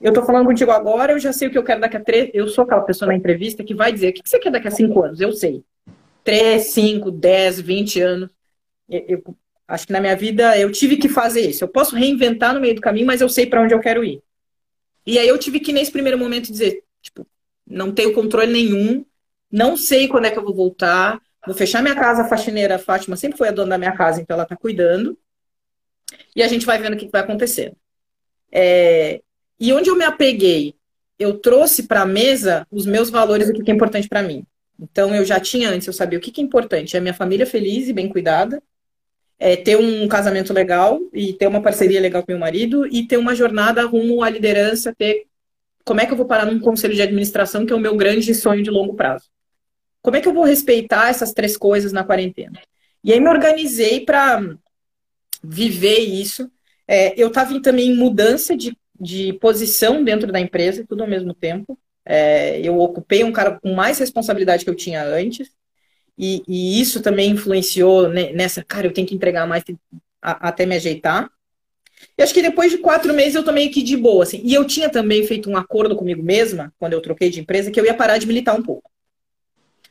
[0.00, 2.30] eu tô falando contigo agora, eu já sei o que eu quero daqui a três.
[2.32, 4.70] Eu sou aquela pessoa na entrevista que vai dizer: o que você quer daqui a
[4.70, 5.20] cinco anos?
[5.20, 5.62] Eu sei.
[6.24, 8.30] Três, cinco, dez, vinte anos.
[8.88, 9.36] Eu, eu,
[9.70, 11.64] acho que na minha vida eu tive que fazer isso.
[11.64, 14.20] Eu posso reinventar no meio do caminho, mas eu sei para onde eu quero ir.
[15.06, 17.26] E aí eu tive que, nesse primeiro momento, dizer: tipo,
[17.66, 19.04] não tenho controle nenhum,
[19.50, 21.20] não sei quando é que eu vou voltar.
[21.46, 24.20] Vou fechar minha casa, a faxineira a Fátima sempre foi a dona da minha casa,
[24.20, 25.16] então ela tá cuidando.
[26.36, 27.74] E a gente vai vendo o que vai acontecendo.
[28.52, 29.22] É,
[29.58, 30.74] e onde eu me apeguei?
[31.18, 34.44] Eu trouxe para a mesa os meus valores, o que é importante para mim.
[34.78, 36.96] Então, eu já tinha antes, eu sabia o que é importante.
[36.96, 38.62] É a minha família feliz e bem cuidada,
[39.40, 43.16] é ter um casamento legal e ter uma parceria legal com meu marido e ter
[43.16, 45.26] uma jornada rumo à liderança, ter
[45.84, 48.32] como é que eu vou parar num conselho de administração, que é o meu grande
[48.34, 49.24] sonho de longo prazo.
[50.02, 52.60] Como é que eu vou respeitar essas três coisas na quarentena?
[53.02, 54.40] E aí me organizei para
[55.42, 56.48] viver isso.
[56.86, 61.32] É, eu estava também em mudança de de posição dentro da empresa, tudo ao mesmo
[61.32, 61.78] tempo.
[62.04, 65.50] É, eu ocupei um cargo com mais responsabilidade que eu tinha antes,
[66.22, 69.64] e, e isso também influenciou nessa, cara, eu tenho que entregar mais
[70.20, 71.30] até me ajeitar.
[72.16, 74.42] E acho que depois de quatro meses eu tomei aqui de boa, assim.
[74.44, 77.80] E eu tinha também feito um acordo comigo mesma, quando eu troquei de empresa, que
[77.80, 78.90] eu ia parar de militar um pouco.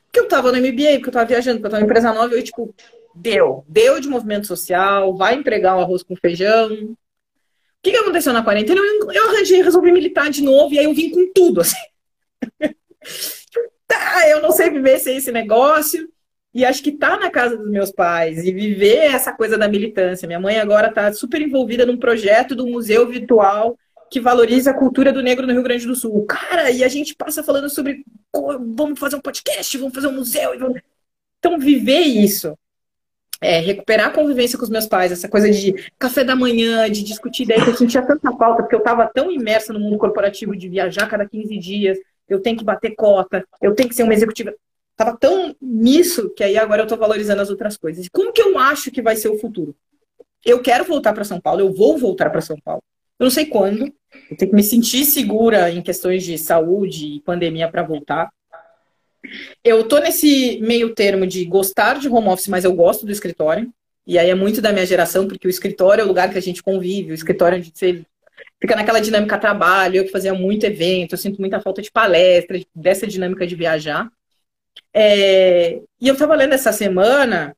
[0.05, 2.31] Porque eu tava no MBA, porque eu tava viajando, porque eu tava em empresa nova,
[2.31, 2.75] eu, tipo,
[3.15, 3.65] deu.
[3.67, 8.43] Deu de movimento social, vai entregar o arroz com feijão, o que, que aconteceu na
[8.43, 8.79] quarentena?
[8.79, 11.77] Eu, eu arranjei, resolvi militar de novo, e aí eu vim com tudo, assim.
[13.87, 16.07] tá, eu não sei viver sem esse negócio.
[16.53, 20.27] E acho que tá na casa dos meus pais e viver essa coisa da militância.
[20.27, 23.77] Minha mãe agora tá super envolvida num projeto do museu virtual
[24.09, 26.25] que valoriza a cultura do negro no Rio Grande do Sul.
[26.25, 28.03] Cara, e a gente passa falando sobre
[28.75, 30.51] vamos fazer um podcast, vamos fazer um museu.
[31.39, 32.57] Então, viver isso
[33.41, 37.03] é, recuperar a convivência com os meus pais, essa coisa de café da manhã, de
[37.03, 40.55] discutir ideia, que eu sentia tanta falta, porque eu estava tão imersa no mundo corporativo
[40.55, 41.97] de viajar cada 15 dias,
[42.27, 44.53] eu tenho que bater cota, eu tenho que ser uma executiva.
[44.99, 48.09] Estava tão nisso que aí agora eu estou valorizando as outras coisas.
[48.11, 49.73] Como que eu acho que vai ser o futuro?
[50.45, 52.83] Eu quero voltar para São Paulo, eu vou voltar para São Paulo.
[53.17, 53.85] Eu não sei quando,
[54.29, 58.29] eu tenho que me sentir segura em questões de saúde e pandemia para voltar.
[59.63, 63.73] Eu tô nesse meio termo de gostar de home office, mas eu gosto do escritório.
[64.05, 66.41] E aí é muito da minha geração, porque o escritório é o lugar que a
[66.41, 68.01] gente convive, o escritório é onde você
[68.59, 72.59] fica naquela dinâmica trabalho, eu que fazia muito evento, eu sinto muita falta de palestra,
[72.75, 74.11] dessa dinâmica de viajar.
[74.93, 75.81] É...
[75.99, 77.55] E eu estava lendo essa semana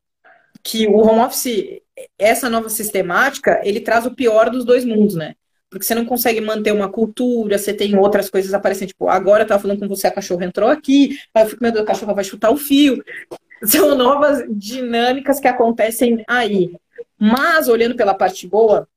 [0.63, 1.82] que o home office,
[2.17, 5.36] essa nova sistemática, ele traz o pior dos dois mundos, né?
[5.69, 9.47] Porque você não consegue manter uma cultura, você tem outras coisas aparecendo, tipo, agora eu
[9.47, 12.13] tava falando com você, a cachorra entrou aqui, aí eu fico, meu Deus, a cachorra
[12.13, 13.03] vai chutar o fio.
[13.63, 16.76] São novas dinâmicas que acontecem aí.
[17.17, 18.88] Mas, olhando pela parte boa,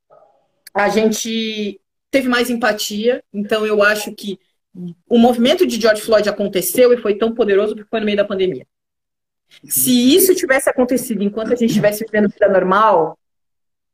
[0.73, 4.39] a gente teve mais empatia, então eu acho que
[5.09, 8.25] o movimento de George Floyd aconteceu e foi tão poderoso porque foi no meio da
[8.25, 8.67] pandemia.
[9.65, 13.19] Se isso tivesse acontecido enquanto a gente estivesse vivendo vida normal,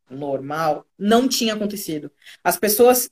[0.09, 2.11] normal, não tinha acontecido.
[2.43, 3.11] As pessoas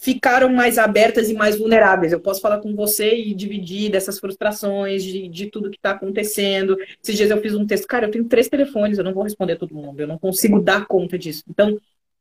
[0.00, 2.12] ficaram mais abertas e mais vulneráveis.
[2.12, 6.76] Eu posso falar com você e dividir dessas frustrações, de, de tudo que está acontecendo.
[7.02, 9.56] Esses dias eu fiz um texto, cara, eu tenho três telefones, eu não vou responder
[9.56, 11.44] todo mundo, eu não consigo dar conta disso.
[11.48, 11.78] Então,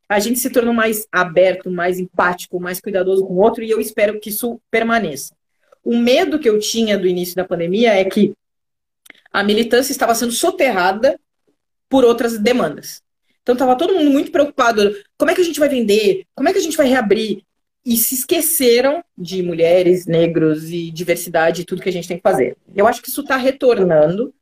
[0.09, 3.79] a gente se tornou mais aberto, mais empático, mais cuidadoso com o outro, e eu
[3.79, 5.35] espero que isso permaneça.
[5.83, 8.33] O medo que eu tinha do início da pandemia é que
[9.31, 11.19] a militância estava sendo soterrada
[11.87, 13.03] por outras demandas.
[13.43, 14.95] Então estava todo mundo muito preocupado.
[15.15, 16.25] Como é que a gente vai vender?
[16.35, 17.43] Como é que a gente vai reabrir?
[17.85, 22.23] E se esqueceram de mulheres, negros e diversidade e tudo que a gente tem que
[22.23, 22.57] fazer.
[22.75, 24.33] Eu acho que isso está retornando.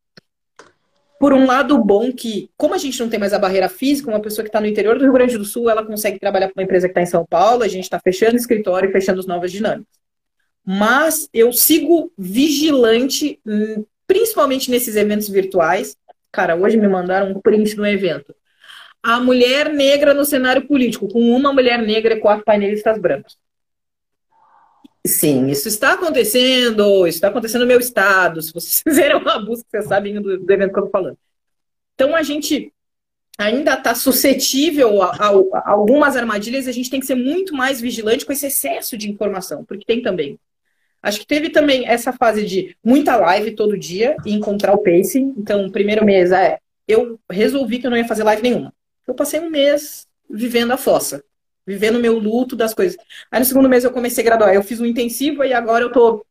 [1.19, 4.21] Por um lado bom que, como a gente não tem mais a barreira física, uma
[4.21, 6.63] pessoa que está no interior do Rio Grande do Sul, ela consegue trabalhar para uma
[6.63, 9.25] empresa que está em São Paulo, a gente está fechando o escritório e fechando as
[9.25, 9.97] novas dinâmicas.
[10.63, 15.95] Mas eu sigo vigilante, hum, principalmente nesses eventos virtuais.
[16.31, 18.35] Cara, hoje me mandaram um print no evento
[19.07, 23.37] a mulher negra no cenário político, com uma mulher negra e quatro painelistas brancos.
[25.07, 28.41] Sim, isso está acontecendo, isso está acontecendo no meu estado.
[28.41, 31.17] Se vocês fizerem uma busca, vocês sabem do, do evento que eu estou falando.
[31.95, 32.71] Então, a gente
[33.37, 37.53] ainda está suscetível a, a, a, algumas armadilhas e a gente tem que ser muito
[37.55, 40.39] mais vigilante com esse excesso de informação, porque tem também.
[41.01, 45.33] Acho que teve também essa fase de muita live todo dia e encontrar o pacing.
[45.37, 48.73] Então, primeiro mês, é, eu resolvi que eu não ia fazer live nenhuma.
[49.07, 51.23] Eu passei um mês vivendo a fossa,
[51.67, 52.97] vivendo o meu luto das coisas.
[53.29, 54.53] Aí no segundo mês eu comecei a graduar.
[54.53, 56.25] Eu fiz um intensivo e agora eu tô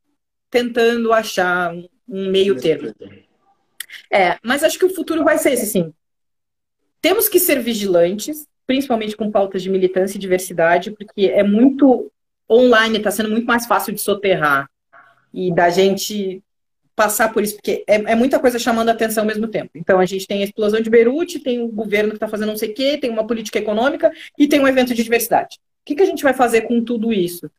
[0.50, 1.74] tentando achar
[2.08, 2.94] um meio termo.
[4.10, 5.92] É, mas acho que o futuro vai ser esse, sim.
[7.02, 12.10] Temos que ser vigilantes, principalmente com pautas de militância e diversidade, porque é muito
[12.50, 14.70] online, está sendo muito mais fácil de soterrar
[15.34, 16.42] e da gente
[16.96, 19.70] passar por isso, porque é, é, muita coisa chamando a atenção ao mesmo tempo.
[19.74, 22.56] Então, a gente tem a explosão de Beirute, tem o governo que está fazendo não
[22.56, 25.58] sei o quê, tem uma política econômica e tem um evento de diversidade.
[25.82, 27.50] O que, que a gente vai fazer com tudo isso?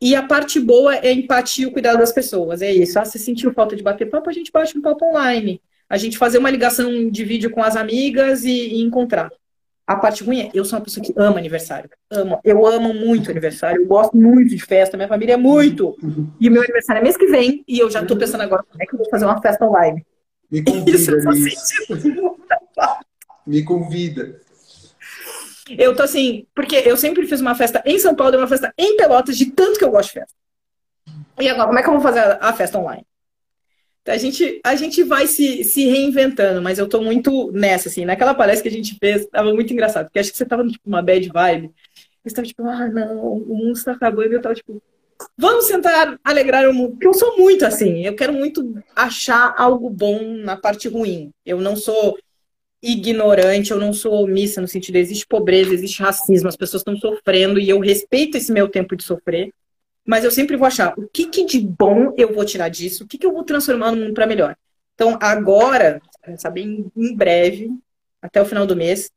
[0.00, 2.62] E a parte boa é empatia e o cuidado das pessoas.
[2.62, 2.98] É isso.
[2.98, 5.60] Ah, se sentiu falta de bater papo, a gente bate um papo online.
[5.88, 9.30] A gente fazer uma ligação de vídeo com as amigas e, e encontrar.
[9.86, 11.88] A parte ruim é, eu sou uma pessoa que ama aniversário.
[12.10, 12.40] Amo.
[12.42, 13.82] Eu amo muito aniversário.
[13.82, 14.96] Eu gosto muito de festa.
[14.96, 15.96] Minha família é muito.
[16.40, 17.62] E o meu aniversário é mês que vem.
[17.68, 20.04] E eu já tô pensando agora como é que eu vou fazer uma festa online.
[20.50, 21.10] Me convida, Isso
[23.46, 24.40] Me convida.
[25.70, 28.72] Eu tô assim, porque eu sempre fiz uma festa em São Paulo e uma festa
[28.76, 30.34] em Pelotas, de tanto que eu gosto de festa.
[31.38, 33.04] E agora, como é que eu vou fazer a festa online?
[34.06, 38.04] A gente, a gente vai se, se reinventando, mas eu tô muito nessa, assim.
[38.04, 40.86] Naquela palestra que a gente fez, tava muito engraçado, porque acho que você tava tipo
[40.86, 41.70] uma bad vibe.
[42.24, 44.82] Você tava tipo, ah, não, o mundo está acabando, e eu tava tipo,
[45.36, 46.92] vamos tentar alegrar o mundo.
[46.92, 51.30] Porque eu sou muito assim, eu quero muito achar algo bom na parte ruim.
[51.44, 52.16] Eu não sou
[52.82, 57.58] ignorante, eu não sou omissa no sentido, existe pobreza, existe racismo, as pessoas estão sofrendo
[57.58, 59.52] e eu respeito esse meu tempo de sofrer.
[60.06, 63.06] Mas eu sempre vou achar o que, que de bom eu vou tirar disso, o
[63.06, 64.56] que, que eu vou transformar no mundo para melhor.
[64.94, 66.00] Então, agora,
[66.38, 67.70] saber em, breve,
[68.22, 69.10] até o final do mês,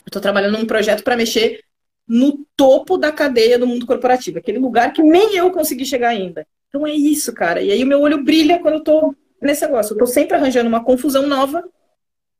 [0.00, 1.62] eu estou trabalhando num projeto para mexer
[2.06, 6.46] no topo da cadeia do mundo corporativo, aquele lugar que nem eu consegui chegar ainda.
[6.68, 7.60] Então é isso, cara.
[7.60, 9.92] E aí o meu olho brilha quando eu tô nesse negócio.
[9.92, 11.62] Eu tô sempre arranjando uma confusão nova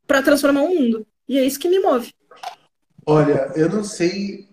[0.06, 1.06] para transformar o mundo.
[1.28, 2.12] E é isso que me move.
[3.06, 4.47] Olha, eu não sei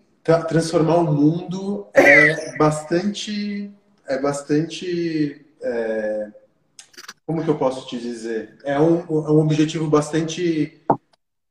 [0.48, 3.72] transformar o mundo é bastante.
[4.08, 5.46] É bastante.
[5.62, 6.28] É,
[7.26, 8.58] como que eu posso te dizer?
[8.64, 10.82] É um, é um objetivo bastante.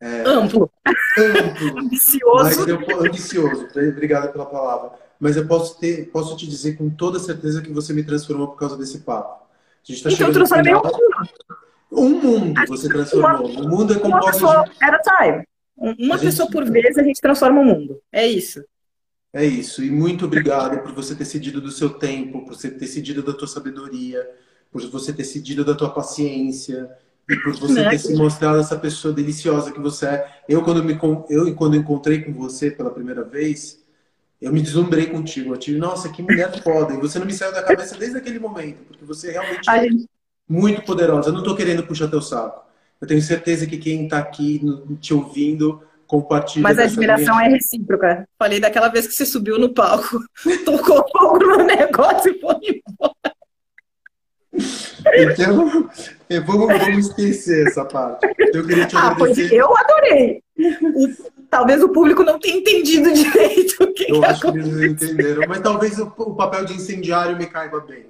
[0.01, 0.71] É, amplo.
[1.19, 1.79] Amplo.
[1.81, 2.69] ambicioso.
[2.69, 4.93] Eu, ambicioso, obrigado pela palavra.
[5.19, 8.59] Mas eu posso, ter, posso te dizer com toda certeza que você me transformou por
[8.59, 9.45] causa desse papo.
[9.45, 10.99] A gente tá então, eu transformei um mundo.
[11.93, 13.47] Um mundo você transformou.
[13.47, 14.71] Uma, o mundo é composto de.
[14.83, 15.45] Era time.
[15.77, 18.01] Uma pessoa por vez a gente transforma o mundo.
[18.13, 18.65] É isso.
[19.33, 19.83] É isso.
[19.83, 23.33] E muito obrigado por você ter cedido do seu tempo, por você ter cedido da
[23.33, 24.25] tua sabedoria.
[24.71, 26.91] por você ter cedido da tua paciência
[27.29, 27.91] e por você né?
[27.91, 30.43] ter se mostrado essa pessoa deliciosa que você é.
[30.49, 30.99] Eu quando me
[31.31, 33.85] eu quando encontrei com você pela primeira vez,
[34.41, 35.55] eu me deslumbrei contigo.
[35.55, 36.95] Eu tive, nossa, que mulher foda.
[36.95, 39.89] E você não me saiu da cabeça desde aquele momento, porque você realmente é
[40.49, 41.31] muito poderosa.
[41.31, 42.64] Eu não tô querendo puxar teu saco.
[43.05, 44.63] Eu tenho certeza que quem tá aqui
[44.99, 46.63] te ouvindo compartilha.
[46.63, 48.27] Mas a admiração é recíproca.
[48.39, 50.25] Falei daquela vez que você subiu no palco,
[50.65, 53.35] tocou fogo no negócio e foi embora.
[55.17, 55.91] Então,
[56.47, 58.27] vamos, vamos esquecer essa parte.
[58.55, 60.43] Eu queria te ah, pois eu adorei.
[61.51, 65.43] Talvez o público não tenha entendido direito o que Eu que acho que eles entenderam,
[65.47, 68.07] mas talvez o papel de incendiário me caiba bem.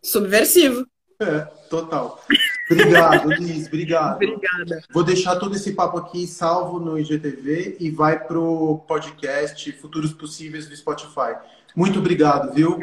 [0.00, 0.86] Subversivo.
[1.20, 2.24] É, total.
[2.70, 3.66] Obrigado, Liz.
[3.66, 4.14] Obrigado.
[4.14, 4.82] Obrigada.
[4.90, 10.66] Vou deixar todo esse papo aqui salvo no IGTV e vai pro podcast Futuros Possíveis
[10.66, 11.36] do Spotify.
[11.76, 12.78] Muito obrigado, viu?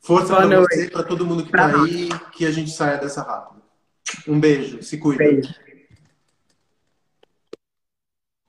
[0.00, 3.62] Força para você, para todo mundo que está aí, que a gente saia dessa rápido.
[4.26, 5.22] Um beijo, se cuida.
[5.22, 5.54] Beijo.